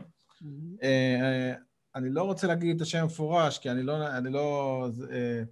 אה, 0.84 1.54
אני 1.96 2.10
לא 2.10 2.24
רוצה 2.24 2.48
להגיד 2.48 2.76
את 2.76 2.82
השם 2.82 3.02
המפורש, 3.02 3.60
כי 3.60 3.72
אני 3.72 3.84
לא... 3.84 4.18
אני 4.18 4.30
לא 4.30 4.90
אה, 5.12 5.44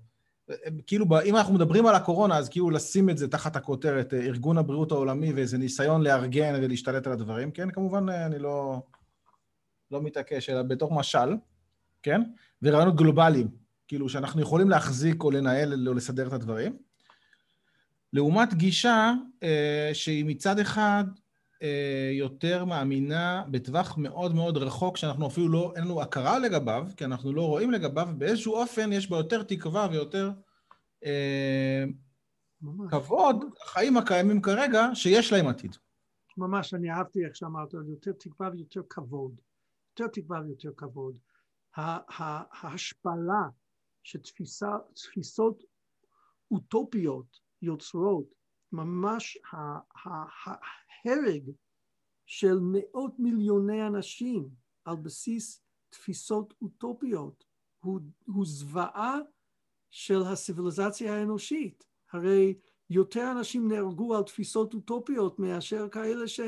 כאילו, 0.87 1.05
אם 1.25 1.35
אנחנו 1.35 1.53
מדברים 1.53 1.85
על 1.85 1.95
הקורונה, 1.95 2.37
אז 2.37 2.49
כאילו 2.49 2.69
לשים 2.69 3.09
את 3.09 3.17
זה 3.17 3.27
תחת 3.27 3.55
הכותרת 3.55 4.13
ארגון 4.13 4.57
הבריאות 4.57 4.91
העולמי 4.91 5.33
ואיזה 5.33 5.57
ניסיון 5.57 6.01
לארגן 6.01 6.53
ולהשתלט 6.61 7.07
על 7.07 7.13
הדברים, 7.13 7.51
כן? 7.51 7.71
כמובן, 7.71 8.09
אני 8.09 8.39
לא, 8.39 8.81
לא 9.91 10.01
מתעקש, 10.01 10.49
אלא 10.49 10.61
בתור 10.61 10.93
משל, 10.93 11.35
כן? 12.03 12.21
ורעיונות 12.61 12.95
גלובליים. 12.95 13.65
כאילו 13.87 14.09
שאנחנו 14.09 14.41
יכולים 14.41 14.69
להחזיק 14.69 15.23
או 15.23 15.31
לנהל 15.31 15.87
או 15.87 15.93
לסדר 15.93 16.27
את 16.27 16.33
הדברים. 16.33 16.77
לעומת 18.13 18.53
גישה 18.53 19.13
אה, 19.43 19.89
שהיא 19.93 20.25
מצד 20.25 20.59
אחד 20.59 21.03
אה, 21.07 21.24
יותר 22.11 22.65
מאמינה 22.65 23.43
בטווח 23.51 23.97
מאוד 23.97 24.35
מאוד 24.35 24.57
רחוק, 24.57 24.97
שאנחנו 24.97 25.27
אפילו 25.27 25.49
לא, 25.49 25.73
אין 25.75 25.83
לנו 25.83 26.01
הכרה 26.01 26.39
לגביו, 26.39 26.87
כי 26.97 27.05
אנחנו 27.05 27.33
לא 27.33 27.47
רואים 27.47 27.71
לגביו, 27.71 28.07
באיזשהו 28.17 28.53
אופן 28.53 28.93
יש 28.93 29.09
בה 29.09 29.17
יותר 29.17 29.43
תקווה 29.43 29.87
ויותר 29.91 30.31
אה, 31.05 31.83
כבוד, 32.89 33.45
החיים 33.63 33.97
הקיימים 33.97 34.41
כרגע, 34.41 34.87
שיש 34.93 35.33
להם 35.33 35.47
עתיד. 35.47 35.75
ממש, 36.37 36.73
אני 36.73 36.91
אהבתי 36.91 37.25
איך 37.25 37.35
שאמרת, 37.35 37.73
יותר 37.73 38.11
תקווה 38.11 38.49
ויותר 38.53 38.81
כבוד. 38.89 39.41
יותר 39.91 40.07
תקווה 40.07 40.41
ויותר 40.41 40.69
כבוד. 40.77 41.17
ההשפלה 41.75 43.49
שתפיסות 44.03 45.63
אוטופיות 46.51 47.39
יוצרות 47.61 48.25
ממש 48.71 49.37
ההרג 51.05 51.51
של 52.25 52.59
מאות 52.61 53.19
מיליוני 53.19 53.87
אנשים 53.87 54.49
על 54.85 54.95
בסיס 54.95 55.61
תפיסות 55.89 56.53
אוטופיות 56.61 57.43
הוא, 57.79 57.99
הוא 58.25 58.45
זוועה 58.45 59.17
של 59.89 60.21
הסיביליזציה 60.21 61.15
האנושית. 61.15 61.85
הרי 62.11 62.53
יותר 62.89 63.31
אנשים 63.31 63.67
נהרגו 63.67 64.15
על 64.15 64.23
תפיסות 64.23 64.73
אוטופיות 64.73 65.39
מאשר 65.39 65.89
כאלה 65.89 66.27
ש... 66.27 66.39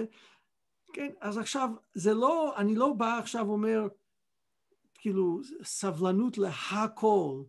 כן, 0.94 1.12
אז 1.22 1.38
עכשיו, 1.38 1.70
זה 1.94 2.14
לא, 2.14 2.58
אני 2.58 2.76
לא 2.76 2.94
בא 2.94 3.18
עכשיו 3.18 3.48
ואומר, 3.48 3.88
כאילו 4.94 5.42
סבלנות 5.64 6.38
להכל. 6.38 7.44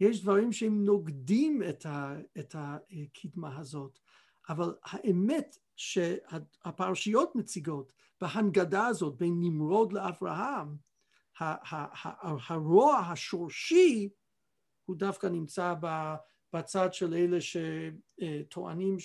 יש 0.00 0.22
דברים 0.22 0.52
שהם 0.52 0.84
נוגדים 0.84 1.62
את, 1.68 1.86
ה, 1.86 2.16
את 2.38 2.54
הקדמה 2.58 3.58
הזאת, 3.58 3.98
אבל 4.48 4.74
האמת 4.82 5.56
שהפרשיות 5.76 7.34
מציגות 7.34 7.92
בהנגדה 8.20 8.86
הזאת 8.86 9.16
בין 9.16 9.34
נמרוד 9.40 9.92
לאברהם, 9.92 10.76
הרוע 12.48 12.96
השורשי 12.96 14.08
הוא 14.84 14.96
דווקא 14.96 15.26
נמצא 15.26 15.74
בצד 16.52 16.94
של 16.94 17.14
אלה 17.14 17.38
שטוענים 17.40 18.96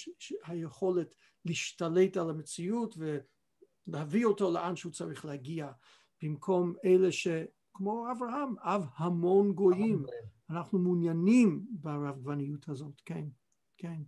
היכולת 0.43 1.15
להשתלט 1.45 2.17
על 2.17 2.29
המציאות 2.29 2.95
ולהביא 3.87 4.25
אותו 4.25 4.51
לאן 4.51 4.75
שהוא 4.75 4.91
צריך 4.91 5.25
להגיע, 5.25 5.71
במקום 6.23 6.73
אלה 6.85 7.11
ש... 7.11 7.27
כמו 7.73 8.11
אברהם, 8.11 8.55
אב 8.59 8.85
המון 8.95 9.53
גויים. 9.53 10.05
אנחנו 10.49 10.79
מעוניינים 10.79 11.65
ברבגוניות 11.69 12.69
הזאת, 12.69 13.01
כן, 13.05 13.25
כן. 13.77 14.01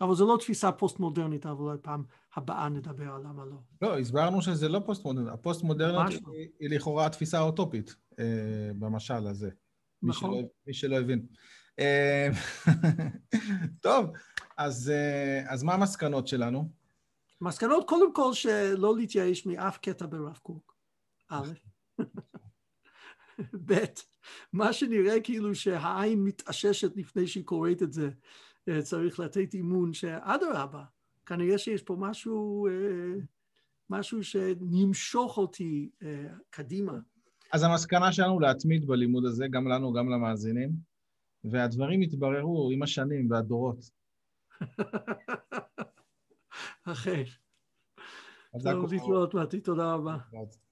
אבל 0.00 0.14
זו 0.14 0.26
לא 0.26 0.36
תפיסה 0.40 0.72
פוסט-מודרנית, 0.72 1.46
אבל 1.46 1.60
אולי 1.60 1.78
פעם 1.82 2.04
הבאה 2.36 2.68
נדבר 2.68 3.12
על 3.12 3.20
למה 3.20 3.44
לא. 3.44 3.56
לא, 3.82 3.98
הסברנו 3.98 4.42
שזה 4.42 4.68
לא 4.68 4.80
פוסט-מודרנית. 4.86 5.32
הפוסט-מודרנית 5.32 6.22
לא. 6.26 6.32
היא, 6.32 6.48
היא 6.60 6.70
לכאורה 6.70 7.06
התפיסה 7.06 7.38
האוטופית 7.38 7.96
אה, 8.18 8.24
במשל 8.78 9.26
הזה. 9.26 9.50
נכון. 10.02 10.30
מי 10.30 10.36
שלא, 10.36 10.48
מי 10.66 10.74
שלא 10.74 10.96
הבין. 10.96 11.26
אה, 11.78 12.28
טוב, 13.82 14.06
אז, 14.56 14.90
אה, 14.90 15.52
אז 15.52 15.62
מה 15.62 15.74
המסקנות 15.74 16.28
שלנו? 16.28 16.70
מסקנות, 17.40 17.88
קודם 17.88 18.14
כל, 18.14 18.32
שלא 18.32 18.96
להתייאש 18.96 19.46
מאף 19.46 19.78
קטע 19.78 20.06
ברב 20.06 20.38
קוק. 20.42 20.74
א', 21.28 21.52
ב', 23.66 23.84
מה 24.52 24.72
שנראה 24.72 25.20
כאילו 25.20 25.54
שהעין 25.54 26.24
מתאששת 26.24 26.96
לפני 26.96 27.26
שהיא 27.26 27.44
קוראת 27.44 27.82
את 27.82 27.92
זה, 27.92 28.10
צריך 28.82 29.20
לתת 29.20 29.54
אימון 29.54 29.92
שאדרבה, 29.92 30.84
כנראה 31.26 31.58
שיש 31.58 31.82
פה 31.82 31.96
משהו, 31.98 32.68
משהו 33.90 34.24
שנמשוך 34.24 35.38
אותי 35.38 35.90
קדימה. 36.50 36.98
אז 37.52 37.62
המסקנה 37.62 38.12
שלנו 38.12 38.40
להתמיד 38.40 38.86
בלימוד 38.86 39.24
הזה, 39.24 39.46
גם 39.50 39.68
לנו, 39.68 39.92
גם 39.92 40.08
למאזינים, 40.10 40.70
והדברים 41.44 42.02
יתבררו 42.02 42.70
עם 42.72 42.82
השנים 42.82 43.30
והדורות. 43.30 43.90
אכן. 46.84 47.22
טוב 48.62 48.92
להתראות, 48.92 49.34
מתי, 49.34 49.60
תודה 49.60 49.94
רבה. 49.94 50.16